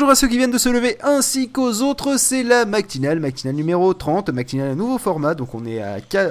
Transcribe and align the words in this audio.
bonjour 0.00 0.12
à 0.12 0.14
ceux 0.14 0.28
qui 0.28 0.38
viennent 0.38 0.50
de 0.50 0.56
se 0.56 0.70
lever 0.70 0.96
ainsi 1.02 1.50
qu'aux 1.50 1.82
autres, 1.82 2.18
c'est 2.18 2.42
la 2.42 2.64
matinale, 2.64 3.20
matinale 3.20 3.54
numéro 3.54 3.92
30, 3.92 4.30
matinale 4.30 4.70
à 4.70 4.74
nouveau 4.74 4.96
format, 4.96 5.34
donc 5.34 5.54
on 5.54 5.66
est 5.66 5.82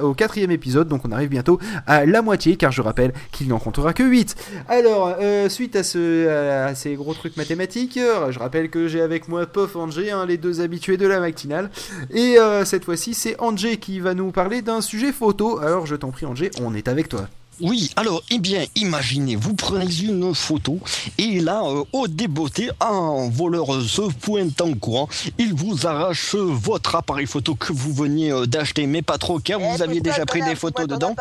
au 0.01 0.15
quatrième 0.15 0.49
épisode, 0.49 0.87
donc 0.87 1.05
on 1.05 1.11
arrive 1.11 1.29
bientôt 1.29 1.59
à 1.85 2.03
la 2.07 2.23
moitié, 2.23 2.55
car 2.55 2.71
je 2.71 2.81
rappelle 2.81 3.13
qu'il 3.31 3.47
n'en 3.47 3.59
comptera 3.59 3.93
que 3.93 4.01
8. 4.01 4.35
Alors, 4.67 5.13
euh, 5.21 5.49
suite 5.49 5.75
à 5.75 5.83
ces 5.83 6.95
gros 6.95 7.13
trucs 7.13 7.37
mathématiques, 7.37 7.97
euh, 7.97 8.31
je 8.31 8.39
rappelle 8.39 8.71
que 8.71 8.87
j'ai 8.87 9.01
avec 9.01 9.27
moi 9.27 9.45
Pof 9.45 9.75
Angé, 9.75 10.09
hein, 10.09 10.25
les 10.25 10.37
deux 10.37 10.61
habitués 10.61 10.97
de 10.97 11.05
la 11.05 11.19
matinale, 11.19 11.69
et 12.09 12.39
euh, 12.39 12.65
cette 12.65 12.85
fois-ci 12.85 13.13
c'est 13.13 13.39
Angé 13.39 13.77
qui 13.77 13.99
va 13.99 14.15
nous 14.15 14.31
parler 14.31 14.63
d'un 14.63 14.81
sujet 14.81 15.11
photo, 15.11 15.59
alors 15.59 15.85
je 15.85 15.95
t'en 15.95 16.09
prie 16.09 16.25
Angé, 16.25 16.49
on 16.59 16.73
est 16.73 16.87
avec 16.87 17.07
toi. 17.07 17.27
Oui, 17.61 17.91
alors, 17.97 18.23
eh 18.29 18.39
bien, 18.39 18.65
imaginez, 18.75 19.35
vous 19.35 19.53
prenez 19.53 19.93
une 20.01 20.33
photo 20.33 20.79
et 21.17 21.39
là, 21.41 21.61
euh, 21.65 21.83
au 21.91 22.07
débeauté, 22.07 22.69
un 22.79 23.29
voleur 23.29 23.81
se 23.81 24.03
pointe 24.13 24.61
en 24.61 24.73
courant. 24.75 25.09
Il 25.37 25.53
vous 25.53 25.85
arrache 25.85 26.35
votre 26.35 26.95
appareil 26.95 27.25
photo 27.25 27.55
que 27.55 27.73
vous 27.73 27.93
veniez 27.93 28.31
euh, 28.31 28.45
d'acheter, 28.45 28.87
mais 28.87 29.01
pas 29.01 29.17
trop 29.17 29.39
car 29.39 29.59
vous 29.59 29.75
Eh, 29.77 29.81
aviez 29.81 29.99
putain, 29.99 30.11
déjà 30.11 30.25
pris 30.25 30.41
des 30.41 30.55
photos 30.55 30.87
dedans. 30.87 31.15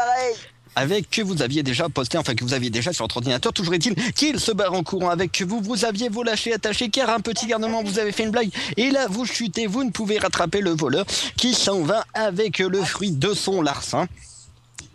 Avec 0.76 1.10
que 1.10 1.22
vous 1.22 1.42
aviez 1.42 1.64
déjà 1.64 1.88
posté, 1.88 2.18
enfin 2.18 2.36
que 2.36 2.44
vous 2.44 2.54
aviez 2.54 2.70
déjà 2.70 2.92
sur 2.92 3.02
votre 3.04 3.16
ordinateur, 3.16 3.52
toujours 3.52 3.74
est-il 3.74 3.96
qu'il 4.12 4.38
se 4.38 4.52
barre 4.52 4.74
en 4.74 4.84
courant 4.84 5.08
avec 5.08 5.32
que 5.32 5.42
vous, 5.42 5.60
vous 5.60 5.84
aviez 5.84 6.08
vos 6.08 6.22
lâchés 6.22 6.52
attachés 6.52 6.88
car 6.88 7.10
un 7.10 7.18
petit 7.18 7.46
garnement 7.46 7.82
vous 7.82 7.98
avez 7.98 8.12
fait 8.12 8.22
une 8.22 8.30
blague 8.30 8.50
et 8.76 8.90
là 8.90 9.06
vous 9.10 9.24
chutez, 9.26 9.66
vous 9.66 9.82
ne 9.82 9.90
pouvez 9.90 10.18
rattraper 10.18 10.60
le 10.60 10.70
voleur 10.70 11.04
qui 11.36 11.52
s'en 11.54 11.80
va 11.82 12.04
avec 12.14 12.58
le 12.60 12.80
fruit 12.84 13.10
de 13.10 13.34
son 13.34 13.60
larcin. 13.60 14.06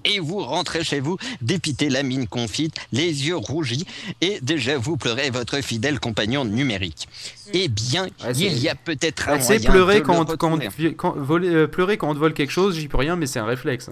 Et 0.05 0.19
vous 0.19 0.39
rentrez 0.39 0.83
chez 0.83 0.99
vous, 0.99 1.17
dépité, 1.41 1.89
la 1.89 2.03
mine 2.03 2.27
confite, 2.27 2.75
les 2.91 3.27
yeux 3.27 3.37
rougis, 3.37 3.85
et 4.21 4.39
déjà 4.41 4.77
vous 4.77 4.97
pleurez 4.97 5.29
votre 5.29 5.61
fidèle 5.61 5.99
compagnon 5.99 6.45
numérique. 6.45 7.07
Eh 7.53 7.67
bien, 7.67 8.03
Ouais, 8.23 8.33
c'est- 8.33 8.41
il 8.41 8.59
y 8.59 8.69
a 8.69 8.75
peut-être 8.75 9.29
un 9.29 9.33
Ah, 9.33 9.39
c'est 9.39 9.55
moyen 9.55 9.71
pleurer 9.71 9.99
de 10.01 10.05
quand, 10.05 10.29
le 10.29 10.37
quand, 10.37 10.59
quand- 10.97 11.15
voler- 11.17 11.49
euh, 11.49 11.67
pleurer 11.67 11.97
quand 11.97 12.09
on 12.09 12.13
te 12.13 12.19
vole 12.19 12.33
quelque 12.33 12.51
chose, 12.51 12.75
j'y 12.77 12.87
peux 12.87 12.97
rien, 12.97 13.15
mais 13.15 13.27
c'est 13.27 13.39
un 13.39 13.45
réflexe. 13.45 13.89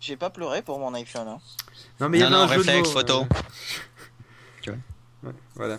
J'ai 0.00 0.16
pas 0.16 0.30
pleuré 0.30 0.62
pour 0.62 0.78
mon 0.78 0.92
iPhone. 0.94 1.26
Hein. 1.28 1.38
Non, 2.00 2.08
mais 2.08 2.18
il 2.18 2.26
y 2.26 2.30
non, 2.30 2.36
un 2.38 2.48
jeu 2.48 2.54
de 2.54 2.58
réflexe, 2.58 2.88
mots, 2.88 2.94
photo. 3.00 3.20
euh, 3.22 3.24
Tu 4.62 4.70
vois. 4.70 4.78
Ouais, 5.30 5.36
voilà. 5.54 5.78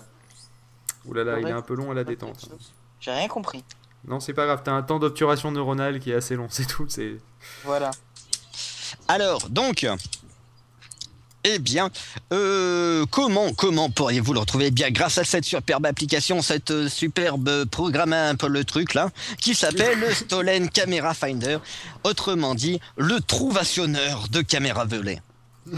Oulala, 1.06 1.40
il 1.40 1.48
est 1.48 1.52
un 1.52 1.62
peu 1.62 1.76
long 1.76 1.92
à 1.92 1.94
la 1.94 2.04
détente. 2.04 2.50
J'ai 3.00 3.12
rien 3.12 3.28
compris. 3.28 3.64
Non, 4.08 4.20
c'est 4.20 4.34
pas 4.34 4.46
grave, 4.46 4.62
t'as 4.64 4.74
un 4.74 4.84
temps 4.84 5.00
d'obturation 5.00 5.52
neuronale 5.52 6.00
qui 6.00 6.12
est 6.12 6.16
assez 6.16 6.36
long, 6.36 6.48
c'est 6.50 6.68
tout. 6.68 6.86
C'est 6.90 7.16
Voilà. 7.64 7.92
Alors, 9.08 9.50
donc, 9.50 9.88
eh 11.44 11.60
bien, 11.60 11.90
euh, 12.34 13.06
comment, 13.10 13.54
comment 13.54 13.90
pourriez-vous 13.90 14.34
le 14.34 14.40
retrouver? 14.40 14.66
Eh 14.68 14.72
bien, 14.72 14.92
grâce 14.92 15.18
à 15.18 15.24
cette 15.24 15.46
superbe 15.46 15.86
application, 15.86 16.42
cette 16.42 16.72
euh, 16.72 16.90
superbe 16.90 17.66
programme, 17.66 18.12
un 18.12 18.36
peu 18.36 18.48
le 18.48 18.66
truc 18.66 18.94
là, 18.94 19.10
qui 19.40 19.56
s'appelle 19.56 20.00
le 20.00 20.14
Stolen 20.14 20.70
Camera 20.70 21.14
Finder, 21.14 21.60
autrement 22.04 22.54
dit, 22.54 22.82
le 22.98 23.22
trouvationneur 23.22 24.28
de 24.30 24.42
caméras 24.42 24.86
volées. 24.86 25.20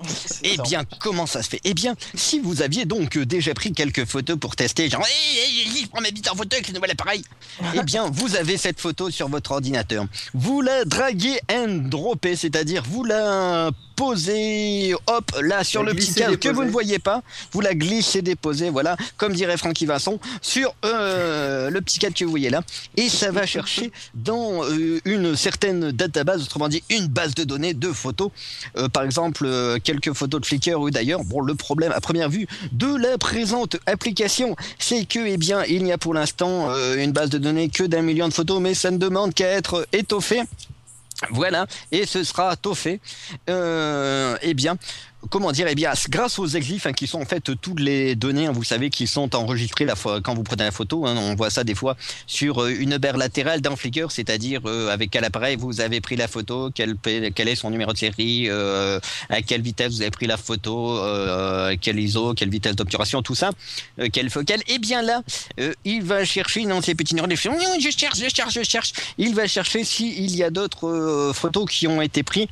Eh 0.44 0.56
bien, 0.64 0.84
comment 1.00 1.26
ça 1.26 1.42
se 1.42 1.48
fait? 1.48 1.60
Eh 1.64 1.74
bien, 1.74 1.94
si 2.14 2.38
vous 2.40 2.62
aviez 2.62 2.84
donc 2.84 3.16
euh, 3.16 3.26
déjà 3.26 3.54
pris 3.54 3.72
quelques 3.72 4.04
photos 4.04 4.38
pour 4.38 4.56
tester, 4.56 4.88
genre, 4.88 5.04
hé, 5.04 5.38
hé, 5.38 5.78
hé, 5.78 5.82
je 5.82 5.88
prends 5.88 6.00
ma 6.00 6.10
bite 6.10 6.30
en 6.30 6.36
photo 6.36 6.54
avec 6.54 6.68
le 6.68 6.74
nouvel 6.74 6.92
appareil, 6.92 7.24
eh 7.74 7.82
bien, 7.82 8.08
vous 8.10 8.36
avez 8.36 8.56
cette 8.56 8.80
photo 8.80 9.10
sur 9.10 9.28
votre 9.28 9.52
ordinateur. 9.52 10.06
Vous 10.34 10.60
la 10.60 10.84
draguez 10.84 11.40
and 11.50 11.88
droppez, 11.88 12.36
c'est-à-dire 12.36 12.84
vous 12.88 13.04
la 13.04 13.70
posez, 13.98 14.94
hop, 15.08 15.32
là, 15.42 15.64
sur 15.64 15.82
La 15.82 15.90
le 15.90 15.96
petit 15.96 16.14
cadre 16.14 16.36
que 16.36 16.48
vous 16.48 16.62
ne 16.62 16.70
voyez 16.70 17.00
pas, 17.00 17.22
vous 17.50 17.60
la 17.60 17.74
glissez, 17.74 18.22
déposez, 18.22 18.70
voilà, 18.70 18.96
comme 19.16 19.32
dirait 19.32 19.56
Francky 19.56 19.86
Vincent, 19.86 20.20
sur 20.40 20.72
euh, 20.84 21.68
le 21.68 21.80
petit 21.80 21.98
cadre 21.98 22.14
que 22.14 22.24
vous 22.24 22.30
voyez 22.30 22.48
là, 22.48 22.62
et 22.96 23.08
ça 23.08 23.32
va 23.32 23.44
chercher 23.44 23.90
dans 24.14 24.62
euh, 24.62 25.00
une 25.04 25.34
certaine 25.34 25.90
database, 25.90 26.44
autrement 26.44 26.68
dit, 26.68 26.84
une 26.90 27.08
base 27.08 27.34
de 27.34 27.42
données 27.42 27.74
de 27.74 27.90
photos 27.90 28.30
euh, 28.76 28.88
par 28.88 29.02
exemple 29.02 29.48
quelques 29.82 30.12
photos 30.12 30.42
de 30.42 30.46
Flickr 30.46 30.78
ou 30.78 30.90
d'ailleurs. 30.90 31.24
Bon, 31.24 31.40
le 31.40 31.56
problème 31.56 31.90
à 31.90 32.00
première 32.00 32.28
vue 32.28 32.46
de 32.70 32.94
la 32.94 33.18
présente 33.18 33.78
application, 33.86 34.54
c'est 34.78 35.06
que 35.06 35.26
eh 35.26 35.36
bien, 35.36 35.64
il 35.64 35.82
n'y 35.82 35.90
a 35.90 35.98
pour 35.98 36.14
l'instant 36.14 36.72
une 36.96 37.10
base 37.10 37.30
de 37.30 37.38
données 37.38 37.68
que 37.68 37.82
d'un 37.82 38.02
million 38.02 38.28
de 38.28 38.32
photos, 38.32 38.60
mais 38.60 38.74
ça 38.74 38.92
ne 38.92 38.98
demande 38.98 39.34
qu'à 39.34 39.48
être 39.48 39.88
étoffé. 39.92 40.42
Voilà, 41.30 41.66
et 41.90 42.06
ce 42.06 42.22
sera 42.22 42.56
toffé. 42.56 43.00
Euh, 43.50 44.36
eh 44.42 44.54
bien, 44.54 44.76
comment 45.30 45.52
dire 45.52 45.66
Eh 45.68 45.74
bien, 45.74 45.92
grâce 46.08 46.38
aux 46.38 46.46
exifs 46.46 46.86
hein, 46.86 46.92
qui 46.92 47.06
sont 47.06 47.20
en 47.20 47.24
fait 47.24 47.50
toutes 47.60 47.80
les 47.80 48.14
données, 48.14 48.46
hein, 48.46 48.52
vous 48.52 48.64
savez, 48.64 48.90
qui 48.90 49.06
sont 49.06 49.34
enregistrées 49.34 49.84
la 49.84 49.96
fois 49.96 50.20
quand 50.20 50.34
vous 50.34 50.42
prenez 50.42 50.64
la 50.64 50.70
photo. 50.70 51.06
hein, 51.06 51.16
on 51.16 51.34
voit 51.34 51.50
ça 51.50 51.64
des 51.64 51.74
fois 51.74 51.96
sur 52.26 52.62
euh, 52.62 52.70
une 52.70 52.98
barre 52.98 53.16
latérale 53.16 53.60
d'un 53.60 53.76
Flickr, 53.76 54.10
c'est-à-dire 54.10 54.60
euh, 54.66 54.90
avec 54.90 55.10
quel 55.10 55.24
appareil 55.24 55.56
vous 55.56 55.80
avez 55.80 56.00
pris 56.00 56.16
la 56.16 56.28
photo, 56.28 56.70
quel, 56.74 56.96
quel 57.02 57.48
est 57.48 57.56
son 57.56 57.70
numéro 57.70 57.92
de 57.92 57.98
série, 57.98 58.46
euh, 58.48 59.00
à 59.28 59.42
quelle 59.42 59.62
vitesse 59.62 59.94
vous 59.94 60.02
avez 60.02 60.10
pris 60.10 60.26
la 60.26 60.36
photo, 60.36 61.00
quel 61.80 61.98
ISO, 61.98 62.34
quelle 62.34 62.50
vitesse 62.50 62.76
d'obturation, 62.76 63.22
tout 63.22 63.34
ça, 63.34 63.50
quelle 64.12 64.30
focale. 64.30 64.60
Et 64.68 64.78
bien 64.78 65.02
là, 65.02 65.22
il 65.84 66.02
va 66.02 66.24
chercher 66.24 66.64
dans 66.64 66.80
ces 66.82 66.94
petits 66.94 67.14
neurones, 67.14 67.30
je 67.34 67.90
cherche, 67.96 68.18
je 68.18 68.28
cherche, 68.34 68.54
je 68.54 68.62
cherche. 68.62 68.92
Il 69.18 69.34
va 69.34 69.46
chercher 69.46 69.84
s'il 69.84 70.34
y 70.34 70.42
a 70.42 70.50
d'autres 70.50 71.32
photos 71.34 71.68
qui 71.70 71.86
ont 71.86 72.00
été 72.00 72.22
prises 72.22 72.46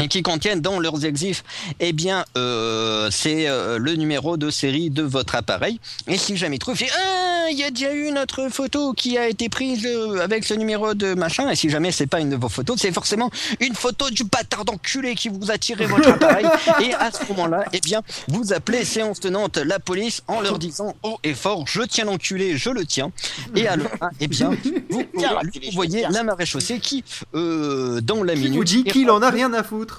et 0.00 0.08
qui 0.08 0.22
contiennent 0.22 0.60
dans 0.60 0.80
leurs 0.80 1.04
exifs, 1.04 1.44
eh 1.80 1.92
bien, 1.92 2.24
euh, 2.36 3.08
c'est 3.10 3.48
euh, 3.48 3.78
le 3.78 3.94
numéro 3.94 4.36
de 4.36 4.50
série 4.50 4.90
de 4.90 5.02
votre 5.02 5.34
appareil. 5.34 5.78
Et 6.08 6.16
si 6.16 6.36
jamais 6.36 6.56
il 6.56 6.58
trouve, 6.58 6.80
il 6.80 6.88
ah, 6.90 7.50
y 7.50 7.62
a 7.62 7.70
déjà 7.70 7.92
eu 7.92 8.10
notre 8.10 8.48
photo 8.48 8.94
qui 8.94 9.18
a 9.18 9.28
été 9.28 9.48
prise 9.48 9.84
euh, 9.86 10.20
avec 10.20 10.44
ce 10.44 10.54
numéro 10.54 10.94
de 10.94 11.14
machin. 11.14 11.50
Et 11.50 11.56
si 11.56 11.68
jamais 11.70 11.92
c'est 11.92 12.06
pas 12.06 12.20
une 12.20 12.30
de 12.30 12.36
vos 12.36 12.48
photos, 12.48 12.78
c'est 12.80 12.92
forcément 12.92 13.30
une 13.60 13.74
photo 13.74 14.10
du 14.10 14.24
bâtard 14.24 14.64
d'enculé 14.64 15.14
qui 15.14 15.28
vous 15.28 15.50
a 15.50 15.58
tiré 15.58 15.86
votre 15.86 16.08
appareil. 16.14 16.46
et 16.80 16.94
à 16.94 17.10
ce 17.12 17.24
moment-là, 17.28 17.64
eh 17.72 17.80
bien, 17.80 18.02
vous 18.28 18.52
appelez 18.52 18.84
séance 18.84 19.20
tenante 19.20 19.58
la 19.58 19.78
police 19.78 20.22
en 20.26 20.40
leur 20.40 20.58
disant 20.58 20.94
haut 21.02 21.18
et 21.22 21.34
fort, 21.34 21.64
je 21.66 21.82
tiens 21.82 22.06
l'enculé, 22.06 22.56
je 22.56 22.70
le 22.70 22.86
tiens. 22.86 23.12
Et 23.54 23.68
alors, 23.68 23.90
là, 24.00 24.10
eh 24.20 24.26
bien, 24.26 24.50
vous, 24.90 25.04
vous 25.14 25.72
voyez 25.72 26.06
la 26.10 26.22
maréchaussée 26.22 26.80
qui, 26.80 27.04
euh, 27.34 28.00
dans 28.00 28.22
la 28.22 28.34
minute, 28.34 28.54
vous 28.54 28.64
dit 28.64 28.84
qu'il 28.84 29.10
en 29.10 29.22
a 29.22 29.30
rien 29.30 29.52
à 29.52 29.62
foutre 29.62 29.91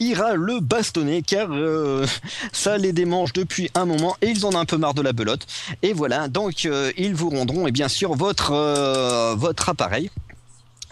ira 0.00 0.34
le 0.34 0.60
bastonner 0.60 1.22
car 1.22 1.48
euh, 1.50 2.06
ça 2.52 2.78
les 2.78 2.92
démange 2.92 3.32
depuis 3.32 3.70
un 3.74 3.84
moment 3.84 4.16
et 4.22 4.28
ils 4.28 4.44
en 4.46 4.50
ont 4.54 4.58
un 4.58 4.64
peu 4.64 4.76
marre 4.76 4.94
de 4.94 5.02
la 5.02 5.12
belote. 5.12 5.46
Et 5.82 5.92
voilà, 5.92 6.28
donc 6.28 6.64
euh, 6.66 6.92
ils 6.96 7.14
vous 7.14 7.30
rendront 7.30 7.66
et 7.66 7.72
bien 7.72 7.88
sûr 7.88 8.14
votre, 8.14 8.52
euh, 8.52 9.34
votre 9.36 9.68
appareil. 9.68 10.10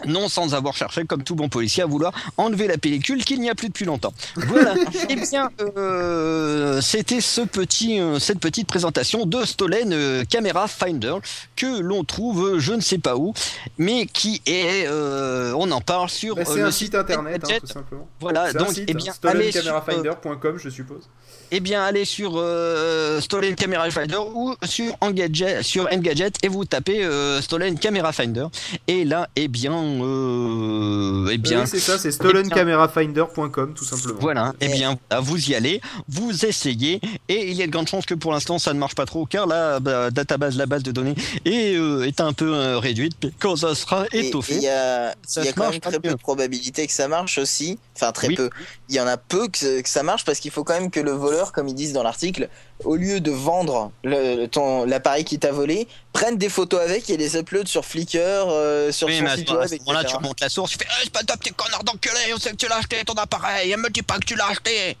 Non 0.05 0.27
sans 0.29 0.53
avoir 0.53 0.75
cherché, 0.75 1.05
comme 1.05 1.23
tout 1.23 1.35
bon 1.35 1.47
policier, 1.49 1.83
à 1.83 1.85
vouloir 1.85 2.11
enlever 2.37 2.67
la 2.67 2.77
pellicule 2.77 3.23
qu'il 3.23 3.39
n'y 3.39 3.49
a 3.49 3.55
plus 3.55 3.69
depuis 3.69 3.85
longtemps. 3.85 4.13
Voilà. 4.35 4.73
Eh 5.09 5.15
bien, 5.15 5.49
euh, 5.77 6.81
c'était 6.81 7.21
ce 7.21 7.41
petit, 7.41 7.99
euh, 7.99 8.19
cette 8.19 8.39
petite 8.39 8.67
présentation 8.67 9.25
de 9.25 9.45
Stolen 9.45 9.93
euh, 9.93 10.23
Camera 10.29 10.67
Finder 10.67 11.15
que 11.55 11.79
l'on 11.79 12.03
trouve, 12.03 12.55
euh, 12.55 12.59
je 12.59 12.73
ne 12.73 12.81
sais 12.81 12.97
pas 12.97 13.15
où, 13.17 13.33
mais 13.77 14.05
qui 14.07 14.41
est, 14.45 14.85
euh, 14.87 15.53
on 15.57 15.69
en 15.71 15.81
parle 15.81 16.09
sur. 16.09 16.35
Bah, 16.35 16.41
euh, 16.41 16.45
C'est 16.53 16.59
le 16.59 16.65
un 16.65 16.71
site 16.71 16.95
internet, 16.95 17.35
hein, 17.43 17.47
Gadget. 17.47 17.61
tout 17.61 17.67
simplement. 17.67 18.07
Voilà, 18.19 18.45
un 18.45 18.53
donc, 18.53 18.69
site, 18.69 18.85
eh 18.87 18.93
bien, 18.93 19.13
allez 19.23 19.51
sur, 19.51 19.61
stolencamerafinder.com, 19.61 20.57
je 20.57 20.69
suppose. 20.69 21.03
eh 21.51 21.59
bien, 21.59 21.83
allez 21.83 22.05
sur 22.05 22.33
euh, 22.35 23.21
Stolen 23.21 23.55
Camera 23.55 23.89
Finder 23.91 24.17
ou 24.33 24.55
sur 24.63 24.95
Engadget, 25.01 25.63
sur 25.63 25.87
Engadget 25.91 26.31
et 26.41 26.47
vous 26.47 26.65
tapez 26.65 27.03
euh, 27.05 27.41
Stolen 27.41 27.77
Camera 27.77 28.11
Finder. 28.11 28.47
Et 28.87 29.05
là, 29.05 29.29
eh 29.35 29.47
bien, 29.47 29.73
euh, 30.03 31.29
eh 31.31 31.37
bien, 31.37 31.61
Oui, 31.61 31.67
c'est 31.67 31.79
ça, 31.79 31.97
c'est 31.97 32.11
stolencamerafinder.com, 32.11 33.73
tout 33.73 33.83
simplement. 33.85 34.19
voilà, 34.19 34.53
eh 34.61 34.67
bien, 34.69 34.97
voilà, 35.09 35.21
vous 35.21 35.49
y 35.49 35.55
allez, 35.55 35.81
vous 36.07 36.45
essayez, 36.45 36.99
et 37.29 37.49
il 37.49 37.53
y 37.55 37.63
a 37.63 37.67
de 37.67 37.71
grandes 37.71 37.87
chances 37.87 38.05
que 38.05 38.13
pour 38.13 38.31
l'instant 38.31 38.59
ça 38.59 38.73
ne 38.73 38.79
marche 38.79 38.95
pas 38.95 39.05
trop, 39.05 39.25
car 39.25 39.47
la 39.47 39.79
bah, 39.79 40.11
database, 40.11 40.57
la 40.57 40.65
base 40.65 40.83
de 40.83 40.91
données 40.91 41.15
est, 41.45 41.75
euh, 41.75 42.05
est 42.05 42.21
un 42.21 42.33
peu 42.33 42.53
euh, 42.53 42.79
réduite. 42.79 43.13
Puis 43.19 43.31
Quand 43.39 43.55
ça 43.55 43.75
sera 43.75 44.05
Et 44.11 44.27
étoffé, 44.27 44.55
il 44.55 44.63
y 44.63 44.67
a, 44.67 45.15
ça 45.25 45.41
il 45.41 45.45
y 45.45 45.47
a 45.47 45.51
se 45.51 45.55
quand 45.55 45.63
marche 45.63 45.73
même 45.75 45.81
très 45.81 45.99
peu 45.99 46.09
de 46.09 46.15
probabilité 46.15 46.85
que 46.87 46.93
ça 46.93 47.07
marche 47.07 47.37
aussi. 47.37 47.77
Enfin, 47.95 48.11
très 48.11 48.27
Oui. 48.29 48.35
peu. 48.35 48.49
Il 48.89 48.95
y 48.95 48.99
en 48.99 49.07
a 49.07 49.17
peu 49.17 49.47
que, 49.47 49.81
que 49.81 49.89
ça 49.89 50.03
marche 50.03 50.25
parce 50.25 50.39
qu'il 50.39 50.51
faut 50.51 50.63
quand 50.63 50.73
même 50.79 50.91
que 50.91 50.99
le 50.99 51.11
voleur, 51.11 51.51
comme 51.51 51.67
ils 51.67 51.75
disent 51.75 51.93
dans 51.93 52.03
l'article, 52.03 52.49
au 52.83 52.95
lieu 52.97 53.19
de 53.21 53.31
vendre 53.31 53.91
le- 54.03 54.45
ton- 54.47 54.85
l'appareil 54.85 55.23
qui 55.23 55.39
t'a 55.39 55.51
volé, 55.51 55.87
prenne 56.13 56.37
des 56.37 56.49
photos 56.49 56.81
avec 56.81 57.09
et 57.09 57.17
les 57.17 57.37
upload 57.37 57.67
sur 57.67 57.85
Flickr, 57.85 58.17
euh, 58.19 58.91
sur 58.91 59.07
Oui, 59.07 59.17
son 59.17 59.23
mais 59.23 59.37
site 59.37 59.49
à 59.49 59.55
web, 59.59 59.67
ce 59.69 59.75
moment-là, 59.79 59.99
tu 60.01 60.05
etc. 60.07 60.17
remontes 60.17 60.41
la 60.41 60.49
source, 60.49 60.71
tu 60.71 60.77
fais 60.77 60.85
Eh, 60.89 61.03
c'est 61.05 61.13
pas 61.13 61.23
toi, 61.23 61.37
petit 61.37 61.53
connard 61.53 61.83
d'enculé, 61.83 62.33
on 62.33 62.37
sait 62.37 62.51
que 62.51 62.57
tu 62.57 62.67
l'as 62.67 62.77
acheté 62.77 62.97
ton 63.05 63.13
appareil, 63.13 63.71
et 63.71 63.77
me 63.77 63.89
dis 63.89 64.01
pas 64.01 64.17
que 64.19 64.25
tu 64.25 64.35
l'as 64.35 64.47
acheté. 64.49 64.97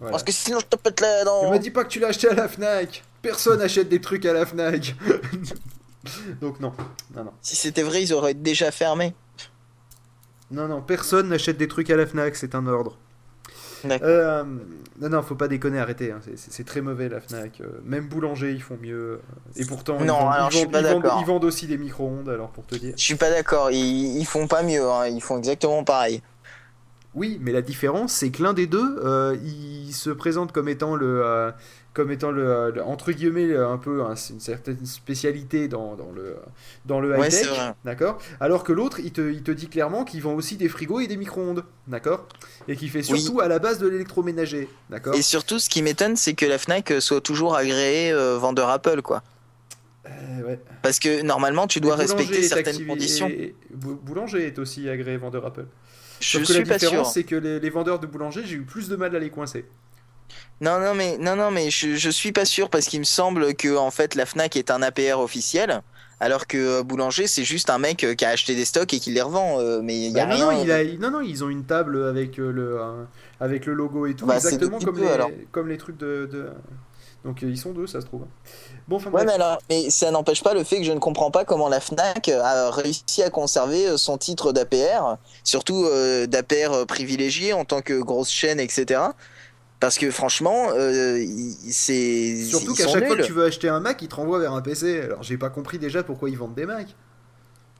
Voilà. 0.00 0.10
Parce 0.12 0.22
que 0.24 0.32
sinon, 0.32 0.58
je 0.60 0.66
te 0.66 0.76
pète 0.76 1.00
là 1.00 1.20
Ne 1.20 1.24
dans. 1.24 1.50
me 1.52 1.58
dis 1.58 1.70
pas 1.70 1.84
que 1.84 1.88
tu 1.88 1.98
l'as 2.00 2.08
acheté 2.08 2.28
à 2.28 2.34
la 2.34 2.48
Fnac 2.48 3.02
Personne 3.22 3.60
achète 3.62 3.88
des 3.88 4.00
trucs 4.00 4.24
à 4.26 4.32
la 4.32 4.46
Fnac 4.46 4.94
Donc 6.40 6.60
non, 6.60 6.72
non, 7.14 7.24
non. 7.24 7.32
Si 7.42 7.56
c'était 7.56 7.82
vrai, 7.82 8.02
ils 8.02 8.12
auraient 8.14 8.34
déjà 8.34 8.70
fermé. 8.70 9.12
Non, 10.50 10.66
non, 10.68 10.80
personne 10.80 11.28
n'achète 11.28 11.58
des 11.58 11.68
trucs 11.68 11.90
à 11.90 11.96
la 11.96 12.06
Fnac, 12.06 12.36
c'est 12.36 12.54
un 12.54 12.66
ordre. 12.66 12.96
Euh, 13.84 14.44
non, 15.00 15.08
non, 15.08 15.22
faut 15.22 15.34
pas 15.34 15.48
déconner, 15.48 15.78
arrêtez. 15.78 16.12
hein, 16.12 16.20
c'est- 16.36 16.64
très 16.64 16.80
mauvais 16.80 17.08
la 17.08 17.20
Fnac. 17.20 17.60
euh, 17.60 17.66
même 17.84 18.08
boulanger, 18.08 18.52
ils 18.52 18.62
font 18.62 18.78
mieux. 18.80 19.20
Et 19.56 19.64
pourtant, 19.64 19.96
ils, 20.00 20.06
Non, 20.06 20.18
vendent, 20.18 20.32
alors, 20.34 20.48
ils 20.48 20.52
je 20.52 20.56
suis 20.56 20.64
vendent- 20.64 20.72
pas 20.72 20.80
ils 20.80 20.86
vendent- 20.86 21.02
d'accord. 21.02 21.18
ils 21.22 21.26
vendent 21.26 21.44
aussi 21.44 21.66
des 21.66 21.78
micro-ondes, 21.78 22.28
alors 22.28 22.48
pour 22.50 22.66
te 22.66 22.74
dire. 22.74 22.94
Je 22.96 23.02
suis 23.02 23.14
pas 23.14 23.30
d'accord, 23.30 23.70
ils, 23.70 24.16
ils 24.18 24.24
font 24.26 24.46
pas 24.46 24.62
mieux, 24.62 24.86
hein, 24.88 25.06
ils 25.06 25.20
font 25.22 25.38
exactement 25.38 25.84
pareil. 25.84 26.22
Oui, 27.14 27.38
mais 27.40 27.52
la 27.52 27.62
différence, 27.62 28.12
c'est 28.12 28.30
que 28.30 28.42
l'un 28.42 28.52
des 28.52 28.66
deux, 28.66 28.98
euh, 29.04 29.36
il 29.42 29.92
se 29.92 30.10
présente 30.10 30.52
comme 30.52 30.68
étant 30.68 30.94
le, 30.94 31.22
euh, 31.24 31.50
comme 31.94 32.12
étant 32.12 32.30
le, 32.30 32.46
euh, 32.46 32.70
le- 32.70 32.82
entre 32.82 33.10
guillemets, 33.12 33.46
le- 33.46 33.64
un 33.66 33.78
peu 33.78 34.02
hein, 34.02 34.14
une 34.30 34.38
certaine 34.40 34.84
spécialité 34.86 35.66
dans, 35.68 35.96
dans 35.96 36.12
le, 36.12 36.36
dans 36.84 37.00
le 37.00 37.16
high 37.18 37.28
tech, 37.30 37.48
d'accord? 37.84 38.18
Alors 38.40 38.62
que 38.62 38.72
l'autre, 38.72 39.00
il 39.00 39.10
te, 39.10 39.32
il 39.32 39.42
te 39.42 39.50
dit 39.50 39.68
clairement 39.68 40.04
qu'il 40.04 40.20
vend 40.22 40.34
aussi 40.34 40.56
des 40.56 40.68
frigos 40.68 41.00
et 41.00 41.06
des 41.06 41.16
micro-ondes, 41.16 41.64
d'accord, 41.88 42.28
et 42.68 42.76
qu'il 42.76 42.90
fait 42.90 42.98
Oui. 43.10 43.20
surtout 43.20 43.40
à 43.40 43.48
la 43.48 43.58
base 43.58 43.78
de 43.78 43.88
l'électroménager, 43.88 44.68
d'accord? 44.90 45.14
Et 45.14 45.22
surtout, 45.22 45.58
ce 45.58 45.68
qui 45.70 45.82
m'étonne, 45.82 46.14
c'est 46.14 46.34
que 46.34 46.46
la 46.46 46.58
Fnac 46.58 46.92
soit 47.00 47.22
toujours 47.22 47.56
agréée 47.56 48.12
euh, 48.12 48.36
vendeur 48.38 48.68
Apple, 48.68 49.00
quoi. 49.02 49.22
Euh, 50.06 50.42
ouais. 50.46 50.60
Parce 50.82 50.98
que 51.00 51.22
normalement, 51.22 51.66
tu 51.66 51.80
dois 51.80 51.96
respecter 51.96 52.42
certaines 52.42 52.86
conditions. 52.86 53.28
et- 53.28 53.54
Boulanger 53.72 54.46
est 54.46 54.58
aussi 54.58 54.88
agréé 54.88 55.16
vendeur 55.16 55.44
Apple. 55.46 55.66
Je 56.20 56.38
Sauf 56.38 56.46
que 56.46 56.52
suis 56.54 56.64
la 56.64 56.66
pas 56.66 56.78
sûr. 56.78 56.88
différence, 56.90 57.14
c'est 57.14 57.24
que 57.24 57.36
les, 57.36 57.60
les 57.60 57.70
vendeurs 57.70 57.98
de 58.00 58.06
boulanger, 58.06 58.42
j'ai 58.44 58.56
eu 58.56 58.62
plus 58.62 58.88
de 58.88 58.96
mal 58.96 59.14
à 59.14 59.18
les 59.18 59.30
coincer. 59.30 59.64
Non, 60.60 60.80
non, 60.80 60.94
mais 60.94 61.16
non, 61.18 61.36
non, 61.36 61.50
mais 61.50 61.70
je, 61.70 61.94
je 61.96 62.10
suis 62.10 62.32
pas 62.32 62.44
sûr 62.44 62.68
parce 62.70 62.86
qu'il 62.86 62.98
me 63.00 63.04
semble 63.04 63.54
que 63.54 63.76
en 63.76 63.90
fait 63.90 64.14
la 64.14 64.26
Fnac 64.26 64.56
est 64.56 64.70
un 64.70 64.82
APR 64.82 65.18
officiel, 65.20 65.82
alors 66.20 66.46
que 66.48 66.58
euh, 66.58 66.82
Boulanger 66.82 67.26
c'est 67.28 67.44
juste 67.44 67.70
un 67.70 67.78
mec 67.78 68.02
euh, 68.04 68.14
qui 68.14 68.24
a 68.24 68.30
acheté 68.30 68.54
des 68.56 68.64
stocks 68.64 68.92
et 68.92 68.98
qui 69.00 69.10
les 69.12 69.22
revend. 69.22 69.60
euh, 69.60 69.80
mais 69.82 69.96
il 69.96 70.10
y 70.12 70.20
a 70.20 70.26
Bah, 70.26 70.34
rien. 70.34 70.46
non, 70.46 70.52
non, 70.52 70.64
il 70.64 70.70
a- 70.72 70.82
il- 70.82 70.98
non, 71.00 71.10
non, 71.12 71.20
ils 71.20 71.44
ont 71.44 71.48
une 71.48 71.64
table 71.64 72.04
avec 72.08 72.36
le, 72.38 72.78
avec 73.40 73.66
le 73.66 73.74
logo 73.74 74.06
et 74.06 74.14
tout, 74.14 74.26
Bah, 74.26 74.36
exactement 74.36 74.80
comme 74.80 74.96
peu, 74.96 75.02
les, 75.02 75.08
alors. 75.08 75.30
comme 75.52 75.68
les 75.68 75.78
trucs 75.78 75.96
de. 75.96 76.28
de- 76.30 76.50
Donc 77.28 77.42
euh, 77.42 77.50
ils 77.50 77.58
sont 77.58 77.72
deux, 77.72 77.86
ça 77.86 78.00
se 78.00 78.06
trouve. 78.06 78.22
Bon, 78.88 78.96
enfin 78.96 79.10
Ouais, 79.10 79.22
bref. 79.22 79.26
mais 79.26 79.32
alors, 79.34 79.58
mais 79.68 79.90
ça 79.90 80.10
n'empêche 80.10 80.42
pas 80.42 80.54
le 80.54 80.64
fait 80.64 80.78
que 80.78 80.84
je 80.84 80.92
ne 80.92 80.98
comprends 80.98 81.30
pas 81.30 81.44
comment 81.44 81.68
la 81.68 81.78
Fnac 81.78 82.30
a 82.30 82.70
réussi 82.70 83.22
à 83.22 83.28
conserver 83.28 83.86
euh, 83.86 83.96
son 83.98 84.16
titre 84.16 84.50
d'APR, 84.52 85.18
surtout 85.44 85.84
euh, 85.84 86.26
d'APR 86.26 86.72
euh, 86.72 86.84
privilégié 86.86 87.52
en 87.52 87.66
tant 87.66 87.82
que 87.82 88.00
grosse 88.00 88.30
chaîne, 88.30 88.58
etc. 88.60 89.02
Parce 89.78 89.98
que 89.98 90.10
franchement, 90.10 90.68
euh, 90.74 91.22
c'est 91.70 92.44
Surtout 92.44 92.74
qu'à 92.74 92.88
chaque 92.88 93.06
fois 93.06 93.16
que 93.16 93.22
tu 93.22 93.32
veux 93.32 93.44
acheter 93.44 93.68
un 93.68 93.80
Mac, 93.80 94.00
ils 94.00 94.08
te 94.08 94.14
renvoient 94.14 94.38
vers 94.38 94.54
un 94.54 94.62
PC. 94.62 95.02
Alors 95.02 95.22
j'ai 95.22 95.36
pas 95.36 95.50
compris 95.50 95.78
déjà 95.78 96.02
pourquoi 96.02 96.30
ils 96.30 96.38
vendent 96.38 96.54
des 96.54 96.64
Macs. 96.64 96.96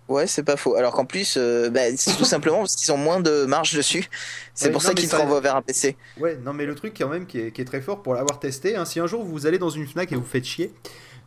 Ouais, 0.09 0.27
c'est 0.27 0.43
pas 0.43 0.57
faux. 0.57 0.75
Alors 0.77 0.93
qu'en 0.93 1.05
plus, 1.05 1.37
euh, 1.37 1.69
bah, 1.71 1.83
c'est 1.97 2.17
tout 2.17 2.25
simplement 2.25 2.59
parce 2.61 2.77
qu'ils 2.77 2.91
ont 2.93 2.97
moins 2.97 3.21
de 3.21 3.45
marge 3.45 3.75
dessus. 3.75 4.09
C'est 4.55 4.67
Ouais, 4.67 4.73
pour 4.73 4.83
non, 4.83 4.89
ça 4.89 4.95
qu'ils 4.95 5.09
te 5.09 5.15
renvoient 5.17 5.41
vers 5.41 5.55
un 5.57 5.63
PC. 5.63 5.97
Ouais, 6.19 6.39
non 6.43 6.53
mais 6.55 6.65
le 6.65 6.75
truc 6.75 6.95
quand 6.97 7.09
même 7.09 7.27
qui 7.27 7.39
est, 7.41 7.53
qui 7.53 7.61
est 7.61 7.65
très 7.67 7.81
fort 7.83 8.03
pour 8.03 8.15
l'avoir 8.15 8.41
testé, 8.41 8.75
hein, 8.75 8.85
si 8.87 9.01
un 9.01 9.07
jour 9.07 9.23
vous 9.23 9.47
allez 9.47 9.59
dans 9.59 9.69
une 9.71 9.87
Fnac 9.87 10.11
et 10.13 10.17
vous 10.17 10.25
faites 10.25 10.45
chier, 10.47 10.73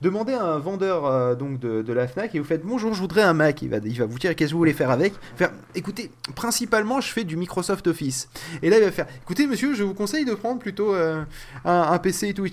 demandez 0.02 0.34
à 0.34 0.44
un 0.44 0.58
vendeur 0.60 1.06
euh, 1.06 1.36
donc 1.36 1.60
de, 1.60 1.82
de 1.82 1.94
la 1.94 2.08
Fnac 2.08 2.34
et 2.36 2.40
vous 2.40 2.46
faites 2.46 2.64
bonjour, 2.66 2.94
je 2.94 3.00
voudrais 3.02 3.22
un 3.22 3.34
Mac. 3.34 3.62
Il 3.62 3.70
va, 3.70 3.78
il 3.84 3.98
va 3.98 4.06
vous 4.06 4.18
dire 4.20 4.36
qu'est-ce 4.36 4.50
que 4.50 4.54
vous 4.54 4.60
voulez 4.60 4.74
faire 4.74 4.90
avec? 4.92 5.14
Faire, 5.36 5.52
écoutez, 5.76 6.12
principalement 6.36 7.02
je 7.02 7.10
fais 7.12 7.24
du 7.24 7.38
Microsoft 7.38 7.88
Office. 7.88 8.30
Et 8.62 8.70
là 8.70 8.78
il 8.80 8.84
va 8.84 8.92
faire, 8.92 9.08
écoutez 9.22 9.46
monsieur, 9.48 9.74
je 9.76 9.84
vous 9.84 9.94
conseille 9.94 10.26
de 10.26 10.34
prendre 10.34 10.60
plutôt 10.60 10.94
euh, 10.96 11.22
un, 11.66 11.82
un 11.92 11.98
PC 12.00 12.30
et 12.30 12.34
tout. 12.34 12.46
Et, 12.46 12.52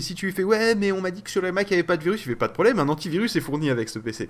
si 0.00 0.14
tu 0.14 0.26
lui 0.26 0.32
fais 0.32 0.44
ouais, 0.44 0.74
mais 0.74 0.92
on 0.92 1.00
m'a 1.00 1.10
dit 1.10 1.22
que 1.22 1.30
sur 1.30 1.42
le 1.42 1.50
Mac 1.52 1.70
il 1.70 1.74
n'y 1.74 1.78
avait 1.78 1.86
pas 1.86 1.96
de 1.96 2.02
virus, 2.02 2.20
il 2.24 2.28
fait 2.28 2.36
pas 2.36 2.48
de 2.48 2.52
problème, 2.52 2.78
un 2.78 2.88
antivirus 2.88 3.34
est 3.36 3.40
fourni 3.40 3.70
avec 3.70 3.88
ce 3.88 3.98
PC. 3.98 4.28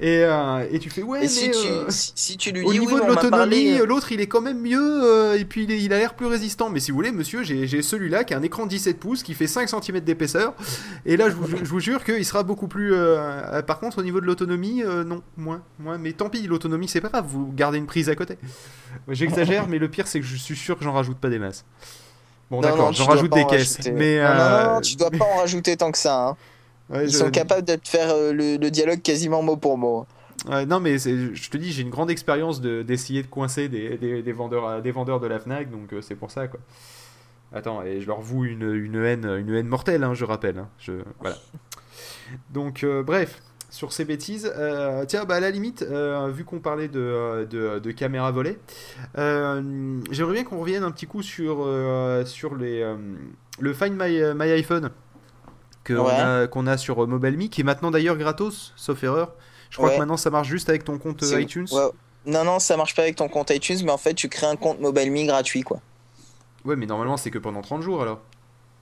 Et, 0.00 0.24
euh, 0.24 0.66
et 0.70 0.78
tu 0.78 0.90
fais 0.90 1.02
ouais, 1.02 1.20
mais 1.22 1.28
si 1.28 1.50
tu, 1.50 1.56
euh, 1.68 1.84
si, 1.88 2.12
si 2.14 2.36
tu 2.36 2.50
lui 2.52 2.62
au 2.64 2.72
dis 2.72 2.80
niveau 2.80 2.96
oui, 2.96 3.02
de 3.02 3.06
l'autonomie, 3.06 3.78
l'autre 3.86 4.12
il 4.12 4.20
est 4.20 4.26
quand 4.26 4.40
même 4.42 4.60
mieux 4.60 5.34
et 5.38 5.44
puis 5.44 5.64
il, 5.64 5.70
est- 5.70 5.80
il 5.82 5.92
a 5.92 5.98
l'air 5.98 6.14
plus 6.14 6.26
résistant. 6.26 6.68
Mais 6.70 6.80
si 6.80 6.90
vous 6.90 6.96
voulez, 6.96 7.12
monsieur, 7.12 7.42
j'ai 7.42 7.82
celui-là 7.82 8.24
qui 8.24 8.34
a 8.34 8.38
un 8.38 8.42
écran 8.42 8.64
de 8.66 8.70
17 8.70 8.98
pouces 9.00 9.22
qui 9.22 9.34
fait 9.34 9.46
5 9.46 9.68
cm 9.68 10.00
d'épaisseur. 10.00 10.54
Et 11.06 11.16
là, 11.16 11.30
je 11.30 11.34
vous, 11.34 11.46
je 11.48 11.64
vous 11.64 11.80
jure 11.80 11.93
qu'il 12.02 12.24
sera 12.24 12.42
beaucoup 12.42 12.66
plus. 12.66 12.92
euh, 12.94 13.62
par 13.62 13.78
contre, 13.78 13.98
au 13.98 14.02
niveau 14.02 14.20
de 14.20 14.26
l'autonomie, 14.26 14.82
euh, 14.82 15.04
non, 15.04 15.22
moins, 15.36 15.62
moins. 15.78 15.98
Mais 15.98 16.12
tant 16.12 16.28
pis, 16.30 16.46
l'autonomie 16.48 16.88
c'est 16.88 17.00
pas 17.00 17.10
grave, 17.10 17.26
vous 17.28 17.52
gardez 17.54 17.78
une 17.78 17.86
prise 17.86 18.08
à 18.08 18.16
côté. 18.16 18.38
J'exagère, 19.08 19.68
mais 19.68 19.78
le 19.78 19.88
pire 19.88 20.06
c'est 20.06 20.18
que 20.20 20.26
je 20.26 20.36
suis 20.36 20.56
sûr 20.56 20.76
que 20.78 20.84
j'en 20.84 20.92
rajoute 20.92 21.18
pas 21.18 21.28
des 21.28 21.38
masses. 21.38 21.64
Bon, 22.50 22.60
d'accord, 22.60 22.92
j'en 22.92 23.04
rajoute 23.06 23.32
des 23.32 23.46
caisses. 23.46 23.76
rajouter. 23.76 23.92
Mais. 23.92 24.18
Non, 24.22 24.28
non, 24.34 24.40
euh, 24.40 24.74
non, 24.74 24.80
tu 24.80 24.96
dois 24.96 25.10
pas 25.10 25.24
en 25.24 25.36
rajouter 25.38 25.76
tant 25.76 25.92
que 25.92 25.98
ça. 25.98 26.28
hein. 26.28 26.36
ouais, 26.90 27.04
Ils 27.04 27.10
je- 27.12 27.18
sont 27.18 27.30
capables 27.30 27.66
de 27.66 27.76
te 27.76 27.88
faire 27.88 28.10
euh, 28.10 28.32
le, 28.32 28.56
le 28.56 28.70
dialogue 28.70 29.00
quasiment 29.02 29.42
mot 29.42 29.56
pour 29.56 29.78
mot. 29.78 30.06
Non, 30.68 30.78
mais 30.80 30.98
je 30.98 31.48
te 31.50 31.56
dis, 31.56 31.72
j'ai 31.72 31.82
une 31.82 31.90
grande 31.90 32.10
expérience 32.10 32.60
de- 32.60 32.82
d'essayer 32.82 33.22
de, 33.22 33.28
coincer 33.28 33.68
des, 33.68 33.96
des- 33.96 34.20
des 34.22 34.32
vendeurs, 34.32 34.82
des 34.82 34.90
vendeurs 34.90 35.18
de 35.20 35.26
la 35.26 35.38
Fnac, 35.38 35.70
donc 35.70 35.92
euh, 35.94 36.02
c'est 36.02 36.16
pour 36.16 36.30
ça, 36.30 36.48
quoi. 36.48 36.60
Attends, 37.52 37.82
et 37.82 38.00
je 38.00 38.06
leur 38.08 38.20
voue 38.20 38.44
une, 38.44 38.74
une 38.74 38.96
haine, 39.04 39.24
une 39.24 39.54
haine 39.54 39.68
mortelle, 39.68 40.02
hein, 40.04 40.12
je 40.12 40.24
rappelle. 40.24 40.58
hein, 40.58 40.68
je, 40.78 40.92
voilà. 41.20 41.36
Donc, 42.50 42.82
euh, 42.84 43.02
bref, 43.02 43.42
sur 43.70 43.92
ces 43.92 44.04
bêtises, 44.04 44.52
euh, 44.56 45.04
tiens, 45.06 45.24
bah, 45.24 45.34
à 45.36 45.40
la 45.40 45.50
limite, 45.50 45.82
euh, 45.82 46.30
vu 46.32 46.44
qu'on 46.44 46.60
parlait 46.60 46.88
de, 46.88 47.46
de, 47.50 47.78
de 47.78 47.90
caméra 47.92 48.30
volée, 48.30 48.58
euh, 49.18 50.00
j'aimerais 50.10 50.34
bien 50.34 50.44
qu'on 50.44 50.60
revienne 50.60 50.84
un 50.84 50.90
petit 50.90 51.06
coup 51.06 51.22
sur, 51.22 51.68
sur 52.26 52.54
les, 52.56 52.94
le 53.58 53.72
Find 53.74 53.96
My, 54.00 54.20
My 54.34 54.50
iPhone 54.52 54.90
Ouais. 55.90 55.96
a- 56.12 56.46
qu'on 56.46 56.66
a, 56.66 56.78
sur 56.78 57.06
MobileMe, 57.06 57.48
qui 57.50 57.60
est 57.60 57.64
maintenant 57.64 57.90
d'ailleurs 57.90 58.16
gratos, 58.16 58.72
sauf 58.74 59.02
erreur. 59.04 59.34
Je 59.68 59.76
crois 59.76 59.88
Ouais. 59.90 59.94
que 59.96 59.98
maintenant 59.98 60.16
ça 60.16 60.30
marche 60.30 60.48
juste 60.48 60.70
avec 60.70 60.82
ton 60.84 60.98
compte 60.98 61.20
iTunes. 61.22 61.66
ouais. 61.72 61.90
Non, 62.26 62.42
non, 62.42 62.58
ça 62.58 62.78
marche 62.78 62.94
pas 62.94 63.02
avec 63.02 63.16
ton 63.16 63.28
compte 63.28 63.50
iTunes, 63.50 63.76
mais 63.84 63.90
en 63.90 63.98
fait, 63.98 64.14
tu 64.14 64.30
crées 64.30 64.46
un 64.46 64.56
compte 64.56 64.80
MobileMe 64.80 65.26
gratuit, 65.26 65.60
quoi. 65.60 65.80
Ouais, 66.64 66.74
mais 66.74 66.86
normalement 66.86 67.18
c'est 67.18 67.30
que 67.30 67.36
pendant 67.36 67.60
30 67.60 67.82
jours 67.82 68.00
alors. 68.00 68.22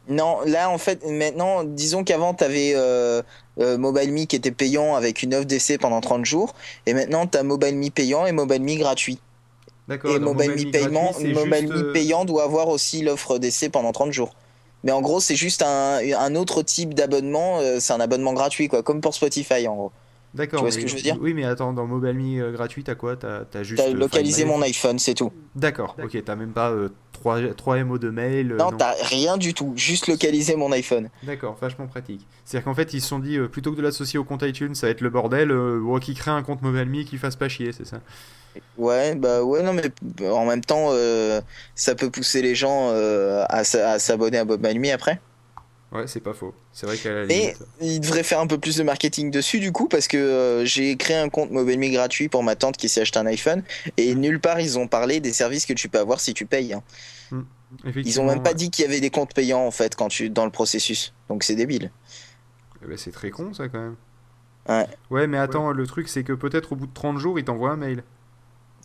Non, 0.09 0.41
là, 0.45 0.69
en 0.69 0.79
fait, 0.79 1.05
maintenant, 1.07 1.63
disons 1.65 2.03
qu'avant, 2.03 2.35
tu 2.35 2.43
avais 2.43 2.73
euh, 2.75 3.23
euh, 3.61 3.79
MobileMe 3.79 4.27
qui 4.27 4.37
était 4.37 4.51
payant 4.51 4.97
avec 4.97 5.23
une 5.23 5.35
offre 5.35 5.47
d'essai 5.47 5.79
pendant 5.79 6.01
30 6.01 6.25
jours, 6.25 6.55
et 6.87 6.95
maintenant, 6.95 7.27
tu 7.27 7.39
as 7.39 7.43
MobileMe 7.43 7.91
payant 7.91 8.27
et 8.27 8.33
MobileMe 8.33 8.79
gratuit. 8.79 9.21
D'accord. 9.89 10.15
Et 10.15 10.19
MobileMe 10.19 10.59
juste, 10.59 10.75
euh, 10.75 11.93
payant 11.93 12.25
doit 12.25 12.45
avoir 12.45 12.69
aussi 12.69 13.03
l'offre 13.03 13.39
d'essai 13.39 13.69
pendant 13.69 13.93
30 13.93 14.13
jours. 14.13 14.35
Mais 14.85 14.93
en 14.93 15.01
gros, 15.01 15.21
c'est 15.21 15.37
juste 15.37 15.63
un, 15.63 15.99
un 16.19 16.35
autre 16.35 16.63
type 16.63 16.95
d'abonnement, 16.95 17.59
euh, 17.61 17.79
c'est 17.79 17.93
un 17.93 18.01
abonnement 18.01 18.33
gratuit, 18.33 18.69
quoi, 18.69 18.83
comme 18.83 19.01
pour 19.01 19.15
Spotify, 19.15 19.69
en 19.69 19.77
gros. 19.77 19.93
D'accord. 20.35 20.61
tu 20.61 20.63
vois 20.65 20.71
ce 20.73 20.79
que 20.79 20.87
je 20.87 20.97
veux 20.97 21.03
dire 21.03 21.19
Oui, 21.21 21.35
mais 21.35 21.45
attends, 21.45 21.73
dans 21.73 21.87
MobileMe 21.87 22.41
euh, 22.41 22.53
gratuit, 22.53 22.83
t'as 22.85 22.95
quoi? 22.95 23.17
T'as 23.17 23.45
t'as 23.45 23.63
juste. 23.63 23.83
T'as 23.83 23.91
euh, 23.91 23.95
localisé 23.95 24.45
mon 24.47 24.63
iPhone, 24.63 24.99
c'est 24.99 25.15
tout. 25.15 25.31
D'accord, 25.55 25.95
ok, 26.03 26.17
t'as 26.25 26.37
même 26.37 26.53
pas 26.53 26.71
euh, 26.71 26.89
3, 27.13 27.53
3 27.57 27.85
MO 27.85 27.99
de 27.99 28.09
mail. 28.11 28.53
euh, 28.53 28.57
Non, 28.57 28.71
t'as 28.73 28.95
rien 29.03 29.37
du 29.37 29.53
tout, 29.53 29.75
juste 29.77 30.07
localiser 30.09 30.57
mon 30.57 30.73
iPhone. 30.73 31.11
D'accord, 31.23 31.57
vachement 31.61 31.87
pratique. 31.87 32.27
C'est-à-dire 32.45 32.65
qu'en 32.65 32.75
fait, 32.75 32.95
ils 32.95 33.03
se 33.03 33.09
sont 33.09 33.19
dit, 33.19 33.37
euh, 33.37 33.47
plutôt 33.49 33.73
que 33.73 33.77
de 33.77 33.83
l'associer 33.83 34.19
au 34.19 34.25
compte 34.25 34.43
iTunes, 34.43 34.75
ça 34.75 34.87
va 34.87 34.91
être 34.93 35.03
le 35.03 35.11
bordel, 35.11 35.49
bon, 35.49 35.99
qui 35.99 36.15
crée 36.15 36.31
un 36.31 36.43
compte 36.43 36.63
MobileMe 36.63 37.05
qui 37.05 37.19
fasse 37.19 37.37
pas 37.37 37.49
chier, 37.51 37.73
c'est 37.73 37.87
ça? 37.87 38.01
Ouais, 38.79 39.15
bah 39.15 39.43
ouais, 39.43 39.63
non, 39.63 39.73
mais 39.75 39.91
en 40.29 40.45
même 40.47 40.63
temps, 40.63 40.91
ça 41.75 41.95
peut 41.95 42.11
pousser 42.11 42.43
les 42.43 42.55
gens 42.55 42.91
à, 42.91 43.59
à 43.59 43.99
s'abonner 43.99 44.39
à 44.39 44.45
MobileMe 44.45 44.93
après. 44.95 45.21
Ouais, 45.93 46.07
c'est 46.07 46.21
pas 46.21 46.33
faux. 46.33 46.55
C'est 46.73 46.87
vrai 46.87 46.97
qu'à 46.97 47.13
la 47.13 47.27
Mais 47.27 47.41
limite. 47.41 47.59
ils 47.83 48.01
devraient 48.01 48.23
faire 48.23 48.41
un 48.41 48.47
peu 48.47 48.57
plus 48.59 48.77
de 48.79 48.83
marketing 48.83 49.31
dessus 49.31 49.61
du 49.61 49.73
coup 49.73 49.89
parce 49.89 50.09
que 50.09 50.17
euh, 50.17 50.65
j'ai 50.65 50.97
créé 50.97 51.17
un 51.19 51.29
compte 51.29 51.51
MobileMe 51.51 51.93
gratuit 51.93 52.29
pour 52.31 52.43
ma 52.43 52.57
tante 52.57 52.79
qui 52.79 52.89
s'est 52.89 53.03
acheté 53.03 53.19
un 53.19 53.27
iPhone 53.27 53.63
et 53.99 54.15
nulle 54.15 54.41
part 54.41 54.59
ils 54.61 54.79
ont 54.79 54.89
parlé 54.89 55.21
des 55.21 55.35
services 55.35 55.67
que 55.67 55.75
tu 55.75 55.91
peux 55.91 55.99
avoir 55.99 56.19
si 56.21 56.33
tu 56.33 56.47
payes. 56.47 56.73
hein. 56.73 56.83
Ils 57.97 58.21
ont 58.21 58.27
même 58.27 58.43
pas 58.43 58.55
dit 58.55 58.71
qu'il 58.71 58.85
y 58.85 58.89
avait 58.89 59.01
des 59.01 59.11
comptes 59.11 59.35
payants 59.35 59.67
en 59.67 59.71
fait 59.71 59.95
quand 59.95 60.09
tu 60.09 60.31
dans 60.31 60.45
le 60.47 60.51
processus. 60.51 61.13
Donc 61.29 61.43
c'est 61.45 61.55
débile. 61.57 61.91
Eh 62.83 62.87
ben, 62.87 62.97
c'est 62.97 63.13
très 63.13 63.31
con 63.31 63.53
ça 63.53 63.69
quand 63.69 63.79
même. 63.81 63.97
Ouais. 64.69 64.87
Ouais, 65.11 65.27
mais 65.27 65.39
attends, 65.39 65.73
le 65.73 65.87
truc 65.87 66.09
c'est 66.09 66.25
que 66.25 66.33
peut-être 66.33 66.73
au 66.73 66.77
bout 66.77 66.87
de 66.87 66.93
30 66.95 67.19
jours, 67.19 67.39
ils 67.39 67.45
t'envoient 67.45 67.71
un 67.73 67.77
mail. 67.77 68.03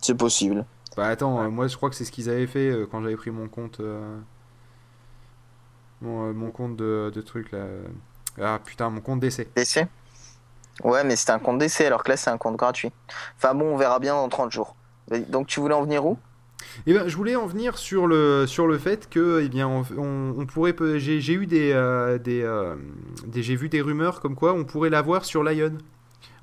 C'est 0.02 0.14
possible. 0.16 0.66
Bah 0.96 1.06
attends, 1.08 1.40
euh, 1.42 1.48
moi 1.48 1.68
je 1.68 1.76
crois 1.76 1.88
que 1.90 1.96
c'est 1.96 2.04
ce 2.04 2.12
qu'ils 2.12 2.28
avaient 2.28 2.46
fait 2.46 2.70
euh, 2.70 2.86
quand 2.90 3.00
j'avais 3.02 3.16
pris 3.16 3.30
mon 3.30 3.48
compte. 3.48 3.80
euh, 3.80 4.18
Mon, 6.02 6.28
euh, 6.28 6.32
mon 6.32 6.50
compte 6.50 6.76
de, 6.76 7.10
de 7.14 7.20
truc 7.20 7.52
là. 7.52 7.58
euh. 7.58 7.82
Ah 8.40 8.60
putain, 8.64 8.90
mon 8.90 9.00
compte 9.00 9.20
d'essai. 9.20 9.48
D'essai 9.56 9.88
Ouais, 10.84 11.02
mais 11.02 11.16
c'était 11.16 11.32
un 11.32 11.40
compte 11.40 11.58
d'essai 11.58 11.86
alors 11.86 12.04
que 12.04 12.10
là 12.10 12.16
c'est 12.16 12.30
un 12.30 12.38
compte 12.38 12.56
gratuit. 12.56 12.92
Enfin 13.36 13.54
bon, 13.54 13.74
on 13.74 13.76
verra 13.76 13.98
bien 13.98 14.14
dans 14.14 14.28
30 14.28 14.52
jours. 14.52 14.76
Donc 15.28 15.48
tu 15.48 15.58
voulais 15.60 15.74
en 15.74 15.82
venir 15.82 16.06
où? 16.06 16.18
Eh 16.86 16.92
ben, 16.94 17.08
je 17.08 17.16
voulais 17.16 17.36
en 17.36 17.46
venir 17.46 17.78
sur 17.78 18.06
le, 18.06 18.46
sur 18.46 18.66
le 18.66 18.78
fait 18.78 19.08
que, 19.08 19.40
eh 19.44 19.48
bien, 19.48 19.68
on, 19.68 20.46
pourrait, 20.46 20.74
j'ai 20.98 21.20
j'ai 21.20 21.32
eu 21.34 21.46
des, 21.46 21.72
euh, 21.72 22.18
des, 22.18 22.42
euh, 22.42 22.74
des- 23.26 23.42
j'ai 23.42 23.54
vu 23.56 23.68
des 23.68 23.80
rumeurs 23.80 24.20
comme 24.20 24.34
quoi 24.34 24.52
on 24.54 24.64
pourrait 24.64 24.90
l'avoir 24.90 25.24
sur 25.24 25.42
Lion. 25.44 25.78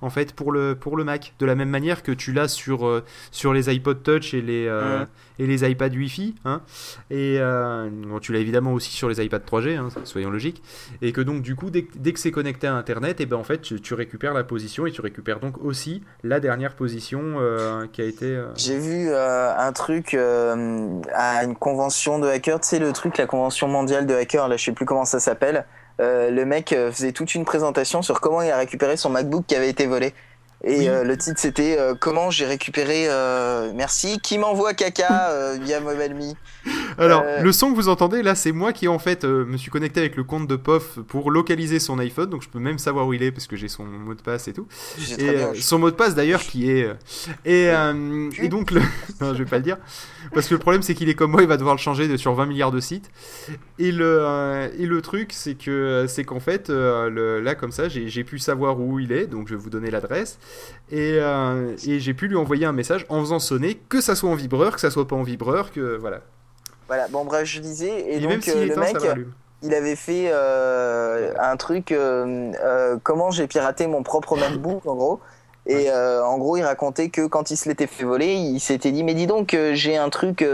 En 0.01 0.09
fait 0.09 0.33
pour 0.33 0.51
le 0.51 0.75
pour 0.75 0.97
le 0.97 1.03
Mac 1.03 1.33
de 1.39 1.45
la 1.45 1.55
même 1.55 1.69
manière 1.69 2.03
que 2.03 2.11
tu 2.11 2.31
l'as 2.33 2.47
sur 2.47 2.85
euh, 2.87 3.03
sur 3.31 3.53
les 3.53 3.69
iPod 3.73 4.03
Touch 4.03 4.33
et 4.33 4.41
les 4.41 4.67
euh, 4.67 5.05
et 5.39 5.47
les 5.47 5.69
iPad 5.69 5.93
Wi-Fi 5.95 6.35
hein. 6.45 6.61
et 7.09 7.37
euh, 7.39 7.89
bon, 7.91 8.19
tu 8.19 8.31
l'as 8.33 8.39
évidemment 8.39 8.73
aussi 8.73 8.91
sur 8.91 9.09
les 9.09 9.23
iPad 9.23 9.41
3G 9.45 9.77
hein, 9.77 9.87
soyons 10.03 10.29
logiques 10.29 10.61
et 11.01 11.11
que 11.11 11.21
donc 11.21 11.41
du 11.41 11.55
coup 11.55 11.69
dès, 11.69 11.83
que- 11.83 11.97
dès 11.97 12.13
que 12.13 12.19
c'est 12.19 12.31
connecté 12.31 12.67
à 12.67 12.75
internet 12.75 13.19
et 13.21 13.25
ben 13.25 13.37
en 13.37 13.43
fait 13.43 13.61
tu, 13.61 13.79
tu 13.81 13.93
récupères 13.93 14.33
la 14.33 14.43
position 14.43 14.85
et 14.85 14.91
tu 14.91 15.01
récupères 15.01 15.39
donc 15.39 15.57
aussi 15.63 16.03
la 16.23 16.39
dernière 16.39 16.75
position 16.75 17.21
euh, 17.39 17.87
qui 17.91 18.01
a 18.01 18.05
été 18.05 18.25
euh, 18.25 18.47
J'ai 18.55 18.77
vu 18.77 19.07
euh, 19.09 19.53
un 19.57 19.71
truc 19.73 20.13
euh, 20.13 21.01
à 21.13 21.43
une 21.43 21.55
convention 21.55 22.19
de 22.19 22.27
hackers, 22.27 22.59
tu 22.61 22.67
sais 22.69 22.79
le 22.79 22.91
truc, 22.93 23.17
la 23.17 23.25
convention 23.27 23.67
mondiale 23.67 24.05
de 24.05 24.13
hackers, 24.13 24.47
là 24.47 24.57
je 24.57 24.65
sais 24.65 24.71
plus 24.71 24.85
comment 24.85 25.05
ça 25.05 25.19
s'appelle. 25.19 25.65
Euh, 26.01 26.29
le 26.29 26.45
mec 26.45 26.73
euh, 26.73 26.91
faisait 26.91 27.13
toute 27.13 27.35
une 27.35 27.45
présentation 27.45 28.01
sur 28.01 28.19
comment 28.19 28.41
il 28.41 28.51
a 28.51 28.57
récupéré 28.57 28.97
son 28.97 29.09
MacBook 29.09 29.45
qui 29.47 29.55
avait 29.55 29.69
été 29.69 29.85
volé. 29.87 30.13
Et 30.63 30.79
Oui. 30.79 30.87
euh, 30.89 31.03
le 31.03 31.17
titre 31.17 31.39
c'était 31.39 31.77
euh, 31.77 31.93
comment 31.99 32.31
j'ai 32.31 32.45
récupéré, 32.45 33.05
euh, 33.07 33.71
merci, 33.75 34.19
qui 34.19 34.37
m'envoie 34.37 34.73
caca 34.73 35.29
euh, 35.29 35.57
via 35.61 35.79
MobileMe. 35.79 36.33
Alors, 36.97 37.23
Euh, 37.25 37.41
le 37.41 37.51
son 37.51 37.71
que 37.71 37.75
vous 37.75 37.89
entendez 37.89 38.23
là, 38.23 38.35
c'est 38.35 38.51
moi 38.51 38.71
qui 38.73 38.87
en 38.87 38.99
fait 38.99 39.23
euh, 39.25 39.45
me 39.45 39.57
suis 39.57 39.71
connecté 39.71 39.99
avec 39.99 40.15
le 40.15 40.23
compte 40.23 40.47
de 40.47 40.55
POF 40.55 40.99
pour 41.07 41.31
localiser 41.31 41.79
son 41.79 41.99
iPhone, 41.99 42.29
donc 42.29 42.43
je 42.43 42.49
peux 42.49 42.59
même 42.59 42.77
savoir 42.79 43.07
où 43.07 43.13
il 43.13 43.23
est 43.23 43.31
parce 43.31 43.47
que 43.47 43.55
j'ai 43.55 43.67
son 43.67 43.83
mot 43.85 44.13
de 44.13 44.21
passe 44.21 44.47
et 44.47 44.53
tout. 44.53 44.67
Et 45.17 45.23
bien. 45.23 45.33
euh, 45.49 45.53
son 45.55 45.79
mot 45.79 45.89
de 45.91 45.95
passe 45.95 46.15
d'ailleurs 46.15 46.41
qui 46.41 46.69
est. 46.71 46.89
Et, 47.45 47.69
euh, 47.69 48.29
et 48.41 48.47
donc, 48.47 48.71
le... 48.71 48.81
non, 49.21 49.33
je 49.33 49.39
vais 49.43 49.49
pas 49.49 49.57
le 49.57 49.63
dire. 49.63 49.77
Parce 50.33 50.47
que 50.47 50.53
le 50.55 50.59
problème, 50.59 50.81
c'est 50.81 50.95
qu'il 50.95 51.09
est 51.09 51.15
comme 51.15 51.31
moi, 51.31 51.41
il 51.41 51.47
va 51.47 51.57
devoir 51.57 51.75
le 51.75 51.79
changer 51.79 52.07
de, 52.07 52.17
sur 52.17 52.33
20 52.33 52.45
milliards 52.45 52.71
de 52.71 52.79
sites. 52.79 53.09
Et 53.79 53.91
le, 53.91 54.69
et 54.77 54.85
le 54.85 55.01
truc, 55.01 55.31
c'est 55.33 55.55
que 55.55 56.05
c'est 56.07 56.23
qu'en 56.23 56.39
fait, 56.39 56.69
le- 56.69 57.39
là, 57.41 57.55
comme 57.55 57.71
ça, 57.71 57.89
j'ai 57.89 58.07
j'ai 58.07 58.23
pu 58.23 58.39
savoir 58.39 58.79
où 58.79 58.99
il 58.99 59.11
est, 59.11 59.27
donc 59.27 59.47
je 59.47 59.55
vais 59.55 59.61
vous 59.61 59.69
donner 59.69 59.91
l'adresse. 59.91 60.39
Et, 60.91 61.17
et 61.87 61.99
j'ai 61.99 62.13
pu 62.13 62.27
lui 62.27 62.35
envoyer 62.35 62.65
un 62.65 62.71
message 62.73 63.05
en 63.09 63.19
faisant 63.21 63.39
sonner, 63.39 63.79
que 63.89 64.01
ça 64.01 64.15
soit 64.15 64.29
en 64.29 64.35
vibreur, 64.35 64.73
que 64.75 64.81
ça 64.81 64.91
soit 64.91 65.07
pas 65.07 65.15
en 65.15 65.23
vibreur, 65.23 65.71
que 65.71 65.97
voilà. 65.97 66.21
Voilà, 66.87 67.07
bon 67.07 67.25
bref, 67.25 67.45
je 67.45 67.59
disais, 67.59 67.99
et, 68.01 68.17
Et, 68.17 68.19
donc 68.19 68.47
euh, 68.47 68.65
le 68.65 68.71
éteint, 68.71 68.79
mec, 68.79 68.97
il 69.63 69.73
avait 69.73 69.95
fait 69.95 70.29
euh, 70.31 71.33
un 71.39 71.57
truc, 71.57 71.91
euh, 71.91 72.97
comment 73.03 73.31
j'ai 73.31 73.47
piraté 73.47 73.87
mon 73.87 74.03
propre 74.03 74.37
MacBook 74.37 74.85
en 74.85 74.95
gros. 74.95 75.19
Et 75.67 75.91
en 75.91 76.37
gros, 76.37 76.57
il 76.57 76.63
racontait 76.63 77.09
que 77.09 77.25
quand 77.25 77.49
il 77.49 77.57
se 77.57 77.67
l'était 77.67 77.87
fait 77.87 78.03
voler, 78.03 78.33
il 78.33 78.59
s'était 78.59 78.91
dit 78.91 79.03
mais 79.03 79.15
dis 79.15 79.25
donc, 79.25 79.57
j'ai 79.73 79.97
un 79.97 80.09
truc, 80.09 80.37
tu 80.37 80.45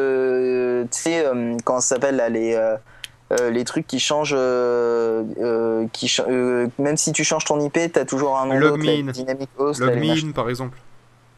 sais, 0.91 1.25
comment 1.65 1.81
ça 1.81 1.95
s'appelle 1.95 2.15
là, 2.15 2.29
les 2.29 2.57
euh, 3.31 3.49
les 3.49 3.63
trucs 3.63 3.87
qui 3.87 3.99
changent, 3.99 4.35
euh, 4.35 5.23
euh, 5.39 5.87
qui 5.93 6.13
même 6.79 6.97
si 6.97 7.13
tu 7.13 7.23
changes 7.23 7.45
ton 7.45 7.59
IP, 7.61 7.77
t'as 7.93 8.03
toujours 8.03 8.37
un 8.37 8.47
nom 8.47 8.59
Logmin. 8.59 9.11
Dynamic 9.11 9.49
Host. 9.57 9.79
Logmin, 9.79 10.31
par 10.33 10.49
exemple. 10.49 10.77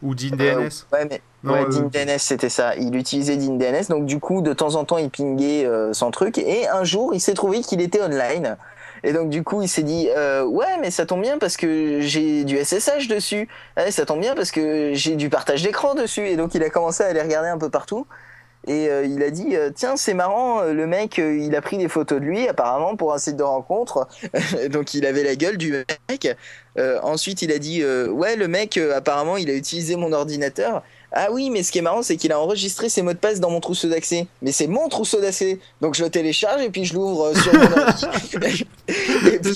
Ou 0.03 0.13
DNS. 0.13 0.33
Euh, 0.41 0.69
ouais, 0.91 1.07
mais 1.09 1.21
Non, 1.43 1.53
ouais, 1.53 1.61
euh, 1.61 1.69
DynDNS, 1.89 2.19
c'était 2.19 2.49
ça. 2.49 2.75
Il 2.75 2.95
utilisait 2.95 3.37
DynDNS, 3.37 3.87
donc 3.89 4.05
du 4.05 4.19
coup, 4.19 4.41
de 4.41 4.53
temps 4.53 4.75
en 4.75 4.83
temps, 4.83 4.97
il 4.97 5.09
pingait 5.09 5.65
euh, 5.65 5.93
son 5.93 6.11
truc. 6.11 6.37
Et 6.37 6.67
un 6.67 6.83
jour, 6.83 7.13
il 7.13 7.21
s'est 7.21 7.33
trouvé 7.33 7.61
qu'il 7.61 7.81
était 7.81 8.01
online. 8.01 8.57
Et 9.03 9.11
donc 9.11 9.29
du 9.29 9.43
coup, 9.43 9.61
il 9.61 9.67
s'est 9.67 9.83
dit, 9.83 10.09
euh, 10.15 10.43
ouais, 10.45 10.77
mais 10.79 10.89
ça 10.89 11.05
tombe 11.05 11.21
bien 11.21 11.37
parce 11.37 11.57
que 11.57 11.99
j'ai 12.01 12.43
du 12.45 12.57
SSH 12.57 13.07
dessus. 13.09 13.49
Ouais, 13.75 13.91
ça 13.91 14.05
tombe 14.05 14.19
bien 14.19 14.33
parce 14.33 14.51
que 14.51 14.91
j'ai 14.93 15.15
du 15.15 15.29
partage 15.29 15.61
d'écran 15.63 15.93
dessus. 15.93 16.27
Et 16.27 16.37
donc 16.37 16.55
il 16.55 16.63
a 16.63 16.69
commencé 16.69 17.03
à 17.03 17.07
aller 17.07 17.21
regarder 17.21 17.49
un 17.49 17.57
peu 17.57 17.69
partout. 17.69 18.07
Et 18.65 18.87
euh, 18.87 19.05
il 19.05 19.21
a 19.23 19.29
dit, 19.29 19.55
euh, 19.55 19.71
tiens, 19.73 19.97
c'est 19.97 20.13
marrant, 20.13 20.61
euh, 20.61 20.73
le 20.73 20.87
mec, 20.87 21.17
il 21.17 21.53
a 21.55 21.61
pris 21.61 21.77
des 21.77 21.89
photos 21.89 22.19
de 22.19 22.25
lui, 22.25 22.47
apparemment, 22.47 22.95
pour 22.95 23.13
un 23.13 23.17
site 23.17 23.35
de 23.35 23.43
rencontre. 23.43 24.07
donc 24.69 24.93
il 24.93 25.05
avait 25.05 25.23
la 25.23 25.35
gueule 25.35 25.57
du 25.57 25.71
mec. 26.09 26.35
Ensuite, 27.03 27.41
il 27.41 27.51
a 27.51 27.59
dit, 27.59 27.83
ouais, 27.85 28.35
le 28.35 28.47
mec, 28.47 28.77
apparemment, 28.77 29.37
il 29.37 29.49
a 29.49 29.53
utilisé 29.53 29.95
mon 29.95 30.11
ordinateur. 30.11 30.83
Ah 31.11 31.27
oui, 31.31 31.51
mais 31.51 31.61
ce 31.61 31.71
qui 31.71 31.77
est 31.77 31.83
marrant, 31.83 32.01
c'est 32.01 32.17
qu'il 32.17 32.31
a 32.31 32.39
enregistré 32.39 32.89
ses 32.89 33.03
mots 33.03 33.13
de 33.13 33.19
passe 33.19 33.39
dans 33.39 33.51
mon 33.51 33.59
trousseau 33.59 33.87
d'accès. 33.87 34.25
Mais 34.41 34.51
c'est 34.51 34.65
mon 34.65 34.89
trousseau 34.89 35.21
d'accès. 35.21 35.59
Donc 35.79 35.93
je 35.93 36.03
le 36.03 36.09
télécharge 36.09 36.63
et 36.63 36.71
puis 36.71 36.85
je 36.85 36.95
l'ouvre 36.95 37.37
sur 37.37 37.53
mon 37.53 37.61
ordi. 37.77 38.05
et, 38.87 39.39
puis, 39.39 39.53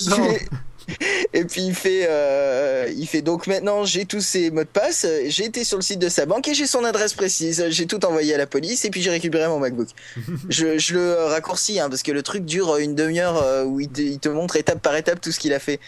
et 1.32 1.44
puis 1.44 1.62
il 1.62 1.74
fait, 1.74 2.06
euh, 2.08 2.90
il 2.96 3.06
fait 3.06 3.22
donc 3.22 3.46
maintenant 3.46 3.84
j'ai 3.84 4.04
tous 4.06 4.20
ses 4.20 4.50
mots 4.50 4.62
de 4.64 4.68
passe, 4.68 5.06
j'ai 5.26 5.44
été 5.44 5.64
sur 5.64 5.76
le 5.78 5.82
site 5.82 5.98
de 5.98 6.08
sa 6.08 6.26
banque 6.26 6.48
et 6.48 6.54
j'ai 6.54 6.66
son 6.66 6.84
adresse 6.84 7.14
précise. 7.14 7.64
J'ai 7.68 7.86
tout 7.86 8.04
envoyé 8.04 8.34
à 8.34 8.38
la 8.38 8.46
police 8.46 8.84
et 8.84 8.90
puis 8.90 9.02
j'ai 9.02 9.10
récupéré 9.10 9.46
mon 9.48 9.58
MacBook. 9.58 9.88
je, 10.48 10.78
je 10.78 10.94
le 10.94 11.14
raccourcis 11.14 11.80
hein, 11.80 11.88
parce 11.90 12.02
que 12.02 12.12
le 12.12 12.22
truc 12.22 12.44
dure 12.44 12.76
une 12.78 12.94
demi-heure 12.94 13.42
euh, 13.42 13.64
où 13.64 13.80
il 13.80 13.88
te, 13.88 14.00
il 14.00 14.18
te 14.18 14.28
montre 14.28 14.56
étape 14.56 14.80
par 14.80 14.96
étape 14.96 15.20
tout 15.20 15.32
ce 15.32 15.38
qu'il 15.40 15.52
a 15.52 15.58
fait. 15.58 15.80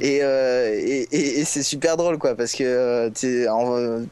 Et, 0.00 0.20
euh, 0.24 0.74
et, 0.74 1.06
et- 1.12 1.38
et 1.40 1.44
c'est 1.44 1.62
super 1.62 1.96
drôle 1.96 2.18
quoi 2.18 2.34
parce 2.34 2.52
que 2.52 3.46
en- 3.48 4.04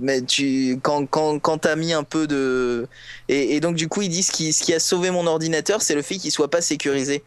mais 0.00 0.22
tu 0.22 0.76
quand 0.82 1.06
quand 1.06 1.38
quand 1.38 1.58
t'as 1.58 1.76
mis 1.76 1.92
un 1.92 2.02
peu 2.02 2.26
de 2.26 2.88
et, 3.28 3.54
et 3.54 3.60
donc 3.60 3.76
du 3.76 3.86
coup 3.86 4.02
ils 4.02 4.08
disent 4.08 4.26
ce 4.26 4.32
qui 4.32 4.52
ce 4.52 4.64
qui 4.64 4.74
a 4.74 4.80
sauvé 4.80 5.12
mon 5.12 5.28
ordinateur 5.28 5.82
c'est 5.82 5.94
le 5.94 6.02
fait 6.02 6.16
qu'il 6.16 6.32
soit 6.32 6.50
pas 6.50 6.60
sécurisé 6.60 7.22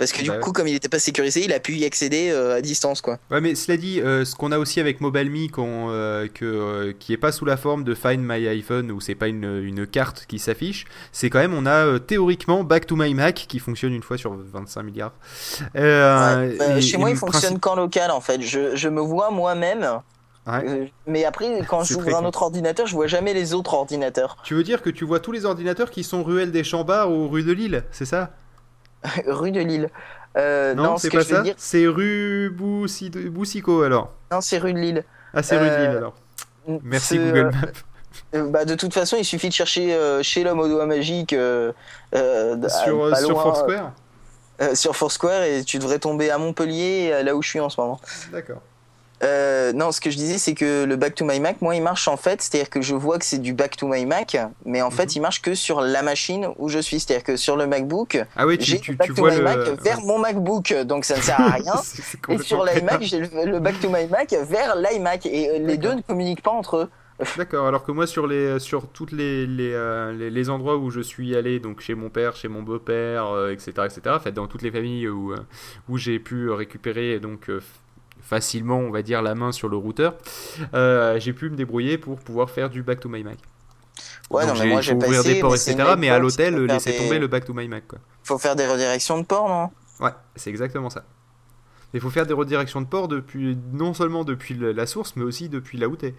parce 0.00 0.10
que 0.12 0.22
du 0.22 0.28
Bah 0.30 0.34
ouais. 0.34 0.40
coup 0.40 0.50
comme 0.52 0.66
il 0.66 0.74
était 0.74 0.88
pas 0.88 0.98
sécurisé 0.98 1.44
il 1.44 1.52
a 1.52 1.60
pu 1.60 1.74
y 1.74 1.84
accéder 1.84 2.30
euh, 2.32 2.56
à 2.56 2.60
distance 2.60 3.00
quoi 3.00 3.18
Ouais, 3.30 3.40
mais 3.40 3.54
cela 3.54 3.76
dit, 3.76 4.00
euh, 4.00 4.24
ce 4.24 4.34
qu'on 4.34 4.50
a 4.50 4.58
aussi 4.58 4.80
avec 4.80 5.00
MobileMe, 5.00 5.48
qu'on, 5.50 5.90
euh, 5.90 6.26
que, 6.26 6.90
qui 6.98 7.12
est 7.12 7.16
pas 7.18 7.30
sous 7.30 7.44
la 7.44 7.56
forme 7.56 7.84
de 7.84 7.94
Find 7.94 8.18
My 8.20 8.48
iPhone, 8.48 8.90
où 8.90 9.00
c'est 9.00 9.14
pas 9.14 9.28
une, 9.28 9.62
une 9.62 9.86
carte 9.86 10.24
qui 10.26 10.40
s'affiche, 10.40 10.86
c'est 11.12 11.30
quand 11.30 11.38
même, 11.38 11.54
on 11.54 11.66
a 11.66 12.00
théoriquement 12.00 12.64
Back 12.64 12.86
to 12.86 12.96
My 12.96 13.14
Mac, 13.14 13.34
qui 13.46 13.60
fonctionne 13.60 13.92
une 13.92 14.02
fois 14.02 14.18
sur 14.18 14.34
25 14.34 14.82
milliards. 14.82 15.12
Ouais, 15.74 16.56
et- 16.78 16.80
chez 16.80 16.94
et 16.94 16.98
moi 16.98 17.10
il 17.10 17.16
fonctionne 17.16 17.42
principe- 17.58 17.60
qu'en 17.60 17.76
local 17.76 18.10
en 18.10 18.20
fait 18.20 18.40
je, 18.42 18.74
je 18.76 18.88
me 18.88 19.00
vois 19.00 19.30
moi-même 19.30 20.00
Ouais. 20.46 20.90
mais 21.06 21.24
après 21.26 21.60
quand 21.68 21.84
j'ouvre 21.84 22.16
un 22.16 22.24
autre 22.24 22.42
ordinateur 22.42 22.86
je 22.86 22.94
vois 22.94 23.06
jamais 23.06 23.34
les 23.34 23.52
autres 23.52 23.74
ordinateurs 23.74 24.38
Tu 24.42 24.54
veux 24.54 24.62
dire 24.64 24.80
que 24.80 24.88
tu 24.88 25.04
vois 25.04 25.20
tous 25.20 25.32
les 25.32 25.44
ordinateurs 25.44 25.90
qui 25.90 26.02
sont 26.02 26.24
ruelle 26.24 26.50
des 26.50 26.64
Chambards 26.64 27.12
ou 27.12 27.28
rue 27.28 27.42
de 27.44 27.52
Lille, 27.52 27.84
c'est 27.92 28.06
ça? 28.06 28.30
rue 29.26 29.50
de 29.52 29.60
Lille 29.60 29.88
Euh, 30.36 30.74
Non, 30.74 30.82
non, 30.84 30.96
ce 30.96 31.08
c'est 31.10 31.16
pas 31.16 31.24
ça 31.24 31.40
dire 31.42 31.54
C'est 31.56 31.86
rue 31.86 32.50
Boussi- 32.56 33.10
Boussico 33.28 33.82
alors. 33.82 34.12
non 34.30 34.40
c'est 34.40 34.58
rue 34.58 34.72
de 34.72 34.78
Lille 34.78 35.04
Ah, 35.34 35.42
c'est 35.42 35.58
rue 35.58 35.66
de 35.66 35.70
Euh, 35.70 35.86
Lille 35.88 35.96
alors. 35.96 36.14
Merci 36.84 37.18
Google 37.18 37.38
euh, 37.38 37.50
Maps. 37.50 37.68
Euh, 38.34 38.48
bah, 38.48 38.64
de 38.64 38.76
toute 38.76 38.92
façon, 38.94 39.16
il 39.18 39.24
suffit 39.24 39.48
de 39.48 39.52
chercher 39.52 39.92
euh, 39.92 40.22
chez 40.22 40.44
l'homme 40.44 40.60
au 40.60 40.68
doigt 40.68 40.86
magique 40.86 41.32
euh, 41.32 41.72
euh, 42.14 42.68
Sur, 42.68 43.04
euh, 43.06 43.14
sur 43.16 43.40
Foursquare 43.42 43.92
euh, 44.60 44.74
sur 44.76 44.94
Foursquare 44.94 45.42
et 45.42 45.64
tu 45.64 45.78
devrais 45.80 45.98
tomber 45.98 46.30
à 46.30 46.38
Montpellier, 46.38 47.10
euh, 47.12 47.22
là 47.24 47.34
où 47.34 47.42
je 47.42 47.48
suis 47.48 47.58
en 47.60 47.68
ce 47.68 47.80
moment. 47.80 48.00
D'accord. 48.30 48.60
Euh, 49.22 49.72
non, 49.74 49.92
ce 49.92 50.00
que 50.00 50.08
je 50.10 50.16
disais, 50.16 50.38
c'est 50.38 50.54
que 50.54 50.84
le 50.84 50.96
Back 50.96 51.14
to 51.14 51.24
My 51.26 51.40
Mac, 51.40 51.60
moi, 51.60 51.74
il 51.74 51.82
marche 51.82 52.08
en 52.08 52.16
fait, 52.16 52.40
c'est-à-dire 52.40 52.70
que 52.70 52.80
je 52.80 52.94
vois 52.94 53.18
que 53.18 53.24
c'est 53.26 53.38
du 53.38 53.52
Back 53.52 53.76
to 53.76 53.86
My 53.86 54.06
Mac, 54.06 54.36
mais 54.64 54.80
en 54.80 54.90
fait, 54.90 55.04
Mhm. 55.04 55.12
il 55.16 55.20
marche 55.20 55.42
que 55.42 55.54
sur 55.54 55.82
la 55.82 56.02
machine 56.02 56.48
où 56.58 56.68
je 56.70 56.78
suis, 56.78 57.00
c'est-à-dire 57.00 57.24
que 57.24 57.36
sur 57.36 57.56
le 57.56 57.66
MacBook, 57.66 58.18
Ah 58.34 58.46
oui, 58.46 58.56
j'ai 58.60 58.80
le 58.88 58.94
Back 58.94 59.08
tu 59.08 59.14
to 59.14 59.24
My 59.26 59.36
le... 59.36 59.42
Mac 59.42 59.58
vers 59.82 60.00
mon 60.00 60.18
MacBook, 60.18 60.72
donc 60.84 61.04
ça 61.04 61.16
ne 61.16 61.22
sert 61.22 61.40
à 61.40 61.50
rien. 61.50 61.74
Et 62.30 62.38
sur 62.38 62.64
l'iMac, 62.64 63.02
j'ai 63.02 63.20
le, 63.20 63.28
le 63.44 63.60
Back 63.60 63.78
to 63.80 63.88
My 63.90 64.06
Mac 64.06 64.32
vers 64.32 64.74
l'iMac, 64.76 65.26
et 65.26 65.50
euh, 65.50 65.58
les 65.58 65.76
deux 65.76 65.92
ne 65.94 66.00
communiquent 66.00 66.42
pas 66.42 66.52
entre 66.52 66.76
eux. 66.78 66.88
D'accord, 67.36 67.66
alors 67.66 67.84
que 67.84 67.92
moi 67.92 68.06
sur 68.06 68.26
les 68.26 68.58
sur 68.58 68.88
toutes 68.88 69.12
les 69.12 69.46
les, 69.46 69.74
euh, 69.74 70.10
les, 70.14 70.30
les 70.30 70.48
endroits 70.48 70.78
où 70.78 70.88
je 70.90 71.02
suis 71.02 71.36
allé, 71.36 71.60
donc 71.60 71.80
chez 71.82 71.94
mon 71.94 72.08
père, 72.08 72.34
chez 72.34 72.48
mon 72.48 72.62
beau-père, 72.62 73.26
euh, 73.26 73.50
etc., 73.52 73.72
etc., 73.84 74.00
en 74.06 74.20
fait, 74.20 74.32
dans 74.32 74.46
toutes 74.46 74.62
les 74.62 74.70
familles 74.70 75.06
où, 75.08 75.32
euh, 75.32 75.36
où 75.90 75.98
j'ai 75.98 76.18
pu 76.18 76.48
récupérer 76.48 77.20
donc 77.20 77.50
euh, 77.50 77.60
facilement, 78.22 78.78
on 78.78 78.90
va 78.90 79.02
dire, 79.02 79.22
la 79.22 79.34
main 79.34 79.52
sur 79.52 79.68
le 79.68 79.76
routeur, 79.76 80.16
euh, 80.74 81.18
j'ai 81.20 81.32
pu 81.32 81.50
me 81.50 81.56
débrouiller 81.56 81.98
pour 81.98 82.18
pouvoir 82.20 82.50
faire 82.50 82.70
du 82.70 82.82
back 82.82 83.00
to 83.00 83.08
my 83.08 83.22
Mac. 83.24 83.38
Ouais, 84.30 84.46
Donc 84.46 84.54
non, 84.56 84.62
mais 84.62 84.70
moi, 84.70 84.80
j'ai 84.80 84.94
pas 84.94 85.06
ouvrir 85.06 85.24
des 85.24 85.40
ports, 85.40 85.50
mais 85.50 85.56
etc., 85.56 85.94
mais 85.98 86.08
à 86.08 86.18
l'hôtel, 86.18 86.54
faire 86.54 86.62
laisser 86.74 86.92
des- 86.92 86.98
tomber 86.98 87.18
le 87.18 87.26
back 87.26 87.44
to 87.44 87.52
my 87.52 87.66
Mac, 87.68 87.86
quoi. 87.88 87.98
Faut 88.22 88.38
faire 88.38 88.54
des 88.56 88.66
redirections 88.66 89.18
de 89.18 89.24
port, 89.26 89.48
non? 89.48 89.70
Ouais, 90.04 90.12
c'est 90.36 90.50
exactement 90.50 90.88
ça. 90.90 91.04
Il 91.92 92.00
faut 92.00 92.10
faire 92.10 92.24
des 92.24 92.34
redirections 92.34 92.80
de 92.80 92.86
port 92.86 93.08
depuis, 93.08 93.58
non 93.72 93.92
seulement 93.94 94.22
depuis 94.24 94.54
la 94.54 94.86
source, 94.86 95.16
mais 95.16 95.24
aussi 95.24 95.48
depuis 95.48 95.76
là 95.76 95.88
où 95.88 95.96
t'es. 95.96 96.14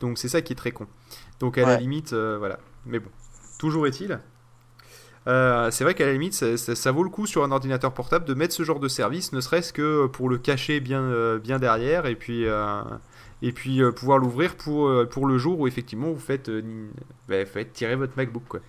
Donc 0.00 0.18
c'est 0.18 0.28
ça 0.28 0.42
qui 0.42 0.52
est 0.52 0.56
très 0.56 0.72
con. 0.72 0.88
Donc 1.38 1.58
à 1.58 1.62
la 1.62 1.76
limite, 1.76 2.12
euh, 2.12 2.36
voilà. 2.38 2.58
Mais 2.84 2.98
bon, 2.98 3.10
toujours 3.58 3.86
est-il. 3.86 4.18
Euh, 5.26 5.70
c'est 5.70 5.84
vrai 5.84 5.94
qu'à 5.94 6.06
la 6.06 6.12
limite, 6.12 6.34
ça, 6.34 6.56
ça- 6.56 6.74
ça 6.74 6.92
vaut 6.92 7.02
le 7.02 7.10
coup 7.10 7.26
sur 7.26 7.42
un 7.44 7.50
ordinateur 7.50 7.92
portable 7.92 8.24
de 8.24 8.34
mettre 8.34 8.54
ce 8.54 8.62
genre 8.62 8.80
de 8.80 8.88
service, 8.88 9.32
ne 9.32 9.40
serait-ce 9.40 9.72
que 9.72 10.06
pour 10.06 10.28
le 10.28 10.38
cacher 10.38 10.80
bien, 10.80 11.00
euh, 11.02 11.38
bien 11.38 11.58
derrière 11.58 12.06
et 12.06 12.14
puis, 12.14 12.46
euh, 12.46 12.82
et 13.42 13.52
puis 13.52 13.80
pouvoir 13.94 14.18
l'ouvrir 14.18 14.56
pour, 14.56 14.90
pour 15.08 15.26
le 15.26 15.38
jour 15.38 15.58
où 15.60 15.66
effectivement 15.66 16.10
vous 16.10 16.18
faites, 16.20 16.50
bah, 17.28 17.44
faites 17.44 17.72
tirer 17.72 17.96
votre 17.96 18.12
MacBook. 18.16 18.44
Quoi. 18.48 18.60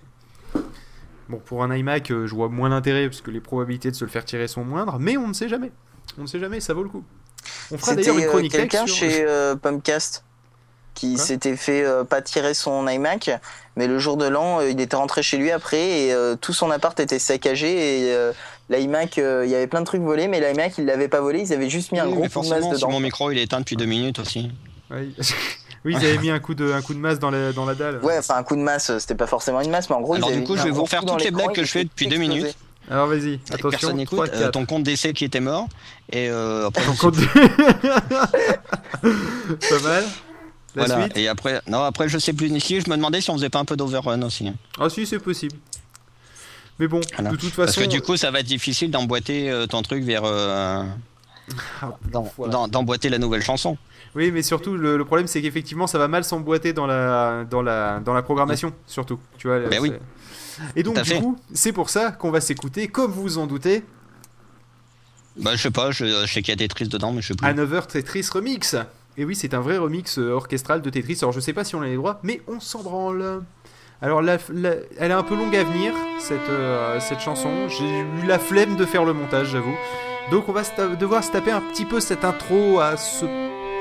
Bon, 1.28 1.38
pour 1.38 1.62
un 1.62 1.74
iMac, 1.74 2.08
je 2.08 2.34
vois 2.34 2.48
moins 2.48 2.68
l'intérêt 2.70 3.08
parce 3.08 3.20
que 3.20 3.30
les 3.30 3.40
probabilités 3.40 3.90
de 3.90 3.96
se 3.96 4.04
le 4.04 4.10
faire 4.10 4.24
tirer 4.24 4.48
sont 4.48 4.64
moindres, 4.64 4.98
mais 4.98 5.16
on 5.16 5.28
ne 5.28 5.32
sait 5.34 5.48
jamais. 5.48 5.72
On 6.18 6.22
ne 6.22 6.26
sait 6.26 6.40
jamais, 6.40 6.60
ça 6.60 6.74
vaut 6.74 6.82
le 6.82 6.88
coup. 6.88 7.04
On 7.70 7.78
fera 7.78 7.94
d'ailleurs 7.94 8.18
une 8.18 8.26
chronique 8.26 8.52
quelqu'un 8.52 8.86
sur... 8.86 8.96
chez 8.96 9.26
Pumpcast? 9.62 10.24
Qui 10.98 11.16
s'était 11.16 11.54
fait 11.56 11.84
euh, 11.84 12.02
pas 12.02 12.20
tirer 12.22 12.54
son 12.54 12.88
iMac, 12.88 13.30
mais 13.76 13.86
le 13.86 14.00
jour 14.00 14.16
de 14.16 14.26
l'an, 14.26 14.58
euh, 14.60 14.68
il 14.70 14.80
était 14.80 14.96
rentré 14.96 15.22
chez 15.22 15.36
lui 15.36 15.52
après 15.52 15.78
et 16.06 16.12
euh, 16.12 16.34
tout 16.34 16.52
son 16.52 16.72
appart 16.72 16.98
était 16.98 17.20
saccagé 17.20 17.68
et 18.08 18.12
euh, 18.12 18.32
l'iMac, 18.68 19.18
euh, 19.18 19.44
il 19.46 19.50
y 19.50 19.54
avait 19.54 19.68
plein 19.68 19.78
de 19.80 19.86
trucs 19.86 20.02
volés, 20.02 20.26
mais 20.26 20.40
l'iMac, 20.40 20.76
il 20.78 20.86
l'avait 20.86 21.06
pas 21.06 21.20
volé, 21.20 21.40
ils 21.42 21.52
avaient 21.52 21.70
juste 21.70 21.92
mis 21.92 22.00
un 22.00 22.08
gros 22.08 22.22
coup 22.28 22.42
de 22.42 22.48
masse 22.48 22.68
dedans. 22.68 22.90
mon 22.90 22.98
micro 22.98 23.30
il 23.30 23.38
est 23.38 23.44
éteint 23.44 23.60
depuis 23.60 23.76
deux 23.76 23.84
minutes 23.84 24.18
aussi. 24.18 24.50
Oui, 24.90 25.14
oui 25.84 25.94
ils 25.96 26.04
avaient 26.04 26.18
mis 26.18 26.30
un 26.30 26.40
coup 26.40 26.54
de, 26.54 26.72
un 26.72 26.82
coup 26.82 26.94
de 26.94 26.98
masse 26.98 27.20
dans 27.20 27.30
la, 27.30 27.52
dans 27.52 27.64
la 27.64 27.76
dalle. 27.76 28.00
Ouais, 28.02 28.18
enfin 28.18 28.34
un 28.34 28.42
coup 28.42 28.56
de 28.56 28.62
masse, 28.62 28.98
c'était 28.98 29.14
pas 29.14 29.28
forcément 29.28 29.60
une 29.60 29.70
masse, 29.70 29.88
mais 29.88 29.94
en 29.96 30.00
gros, 30.00 30.14
Alors 30.14 30.32
ils 30.32 30.40
du 30.40 30.44
coup, 30.44 30.56
je 30.56 30.64
vais 30.64 30.70
vous 30.70 30.82
refaire 30.82 31.04
toutes 31.04 31.22
les 31.22 31.30
blagues 31.30 31.52
que 31.54 31.62
je 31.62 31.70
fais 31.70 31.84
depuis 31.84 32.08
deux 32.08 32.16
minutes. 32.18 32.56
Alors 32.90 33.06
vas-y, 33.06 33.34
attention. 33.50 33.70
personne 33.70 33.96
n'écoute. 33.96 34.16
3, 34.16 34.28
Euh, 34.34 34.40
4. 34.44 34.50
ton 34.52 34.64
compte 34.66 34.82
d'essai 34.82 35.12
qui 35.12 35.24
était 35.26 35.40
mort. 35.40 35.68
Et 36.10 36.28
euh, 36.30 36.68
après, 36.68 36.84
Ton 36.86 36.94
compte. 36.94 37.16
Pas 39.02 39.78
mal. 39.82 40.04
La 40.74 40.84
Voilà. 40.84 41.04
suite 41.04 41.16
Et 41.16 41.28
après, 41.28 41.60
non, 41.66 41.82
après, 41.82 42.08
je 42.08 42.18
sais 42.18 42.32
plus 42.32 42.48
ici. 42.50 42.80
Je 42.80 42.90
me 42.90 42.96
demandais 42.96 43.20
si 43.20 43.30
on 43.30 43.34
faisait 43.34 43.48
pas 43.48 43.58
un 43.60 43.64
peu 43.64 43.76
d'overrun 43.76 44.20
aussi. 44.22 44.52
Ah 44.78 44.88
si, 44.88 45.06
c'est 45.06 45.18
possible. 45.18 45.56
Mais 46.78 46.86
bon, 46.86 47.00
Voilà. 47.14 47.30
de 47.30 47.36
toute 47.36 47.52
Parce 47.54 47.74
façon... 47.74 47.80
que 47.88 47.92
du 47.92 48.00
coup, 48.02 48.16
ça 48.16 48.30
va 48.30 48.40
être 48.40 48.46
difficile 48.46 48.90
d'emboîter 48.90 49.50
euh, 49.50 49.66
ton 49.66 49.82
truc 49.82 50.04
vers. 50.04 50.22
euh, 50.24 50.84
Ah, 51.80 51.96
d'emboîter 52.68 53.08
la 53.08 53.18
nouvelle 53.18 53.42
chanson. 53.42 53.76
Oui, 54.14 54.30
mais 54.30 54.42
surtout, 54.42 54.76
le, 54.76 54.96
le 54.96 55.04
problème, 55.04 55.26
c'est 55.26 55.42
qu'effectivement, 55.42 55.86
ça 55.86 55.98
va 55.98 56.06
mal 56.08 56.22
s'emboîter 56.24 56.72
dans 56.72 56.86
la, 56.86 57.44
dans, 57.50 57.62
la, 57.62 58.00
dans 58.00 58.14
la 58.14 58.22
programmation, 58.22 58.72
surtout. 58.86 59.18
Tu 59.38 59.48
vois, 59.48 59.60
Ben 59.60 59.80
oui. 59.80 59.92
Et 60.76 60.82
donc, 60.82 61.00
du 61.02 61.08
fait. 61.10 61.20
coup, 61.20 61.36
c'est 61.52 61.72
pour 61.72 61.88
ça 61.90 62.10
qu'on 62.12 62.30
va 62.30 62.40
s'écouter, 62.40 62.88
comme 62.88 63.10
vous 63.12 63.22
vous 63.22 63.38
en 63.38 63.46
doutez, 63.46 63.84
Bah, 65.36 65.54
je 65.56 65.62
sais 65.62 65.70
pas, 65.70 65.90
je, 65.90 66.04
je 66.26 66.32
sais 66.32 66.42
qu'il 66.42 66.52
y 66.52 66.54
a 66.54 66.56
Tetris 66.56 66.88
dedans, 66.88 67.12
mais 67.12 67.22
je 67.22 67.28
sais 67.28 67.34
plus. 67.34 67.46
Another 67.46 67.86
Tetris 67.86 68.26
Remix. 68.32 68.74
Et 69.20 69.24
oui, 69.24 69.34
c'est 69.34 69.52
un 69.52 69.60
vrai 69.60 69.78
remix 69.78 70.18
euh, 70.18 70.30
orchestral 70.30 70.80
de 70.80 70.90
Tetris. 70.90 71.18
Alors, 71.22 71.32
je 71.32 71.40
sais 71.40 71.52
pas 71.52 71.64
si 71.64 71.74
on 71.74 71.82
a 71.82 71.86
les 71.86 71.96
droits, 71.96 72.20
mais 72.22 72.40
on 72.46 72.60
s'en 72.60 72.82
branle. 72.82 73.42
Alors, 74.00 74.22
la- 74.22 74.36
elle 74.98 75.10
est 75.10 75.14
un 75.14 75.24
peu 75.24 75.34
longue 75.34 75.56
à 75.56 75.64
venir, 75.64 75.92
cette, 76.20 76.38
euh, 76.48 77.00
cette 77.00 77.18
chanson. 77.18 77.50
J'ai 77.68 77.98
eu 78.00 78.26
la 78.28 78.38
flemme 78.38 78.76
de 78.76 78.84
faire 78.84 79.04
le 79.04 79.12
montage, 79.12 79.48
j'avoue. 79.48 79.74
Donc, 80.30 80.48
on 80.48 80.52
va 80.52 80.62
devoir 81.00 81.24
se 81.24 81.32
taper 81.32 81.50
un 81.50 81.60
petit 81.60 81.84
peu 81.84 81.98
cette 81.98 82.24
intro 82.24 82.78
à 82.78 82.96
se 82.96 83.24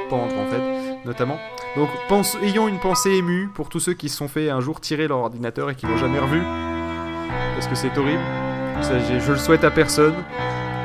pendre, 0.10 0.34
en 0.40 0.48
fait, 0.48 1.06
notamment. 1.06 1.38
Donc, 1.76 1.90
pense, 2.10 2.36
ayons 2.42 2.68
une 2.68 2.80
pensée 2.80 3.12
émue 3.12 3.50
pour 3.54 3.70
tous 3.70 3.80
ceux 3.80 3.94
qui 3.94 4.10
se 4.10 4.18
sont 4.18 4.28
fait 4.28 4.50
un 4.50 4.60
jour 4.60 4.82
tirer 4.82 5.08
leur 5.08 5.20
ordinateur 5.20 5.70
et 5.70 5.76
qui 5.76 5.86
l'ont 5.86 5.98
jamais 5.98 6.18
revu. 6.20 6.42
Parce 7.54 7.68
que 7.68 7.76
c'est 7.76 7.96
horrible. 7.96 8.22
Je 8.82 9.32
le 9.32 9.38
souhaite 9.38 9.64
à 9.64 9.70
personne. 9.72 10.16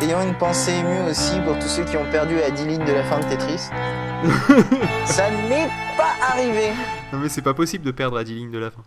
Ayant 0.03 0.23
une 0.23 0.35
pensée 0.35 0.73
émue 0.73 1.09
aussi 1.11 1.39
pour 1.45 1.59
tous 1.59 1.69
ceux 1.69 1.85
qui 1.85 1.97
ont 1.97 2.11
perdu 2.11 2.41
à 2.43 2.51
10 2.51 2.65
lignes 2.67 2.85
de 2.85 2.93
la 2.93 3.05
fin 3.05 3.21
de 3.21 3.25
Tetris. 3.25 3.59
Ça 5.05 5.31
n'est 5.31 5.69
pas 5.97 6.13
arrivé. 6.33 6.73
Non, 7.13 7.19
mais 7.21 7.29
c'est 7.29 7.43
pas 7.43 7.55
possible 7.55 7.85
de 7.85 7.91
perdre 7.93 8.17
à 8.19 8.25
10 8.25 8.35
lignes 8.35 8.51
de 8.51 8.59
la 8.59 8.71
fin. 8.71 8.83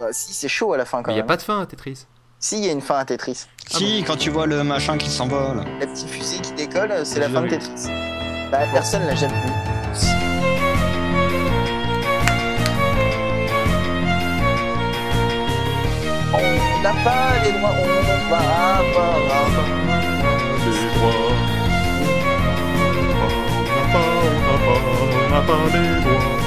Bah, 0.00 0.06
si, 0.10 0.34
c'est 0.34 0.48
chaud 0.48 0.72
à 0.72 0.76
la 0.76 0.84
fin 0.84 1.02
quand 1.02 1.12
Il 1.12 1.14
n'y 1.14 1.20
a 1.20 1.22
même. 1.22 1.28
pas 1.28 1.36
de 1.36 1.42
fin 1.42 1.60
à 1.60 1.66
Tetris. 1.66 2.06
Si, 2.40 2.58
il 2.58 2.64
y 2.64 2.68
a 2.68 2.72
une 2.72 2.80
fin 2.80 2.96
à 2.98 3.04
Tetris. 3.04 3.46
Si, 3.68 4.02
quand 4.04 4.16
tu 4.16 4.30
vois 4.30 4.46
le 4.46 4.64
machin 4.64 4.98
qui 4.98 5.10
s'envole. 5.10 5.62
La 5.78 5.86
petite 5.86 6.08
fusée 6.08 6.40
qui 6.40 6.52
décolle, 6.54 6.92
c'est 7.04 7.20
la 7.20 7.28
fin 7.28 7.42
de 7.42 7.48
Tetris. 7.48 7.86
Bah, 8.50 8.60
personne 8.72 9.06
l'a 9.06 9.14
jamais 9.14 9.32
vu. 9.32 9.52
On 16.34 16.82
n'a 16.82 16.92
pas 17.04 17.44
les 17.44 17.52
droits, 17.52 17.74
on 17.78 18.30
va 18.30 18.38
pas. 18.38 18.80
Les 20.00 20.01
pas, 25.40 25.54
on 25.54 25.66
n'a 25.66 26.02
pas 26.02 26.41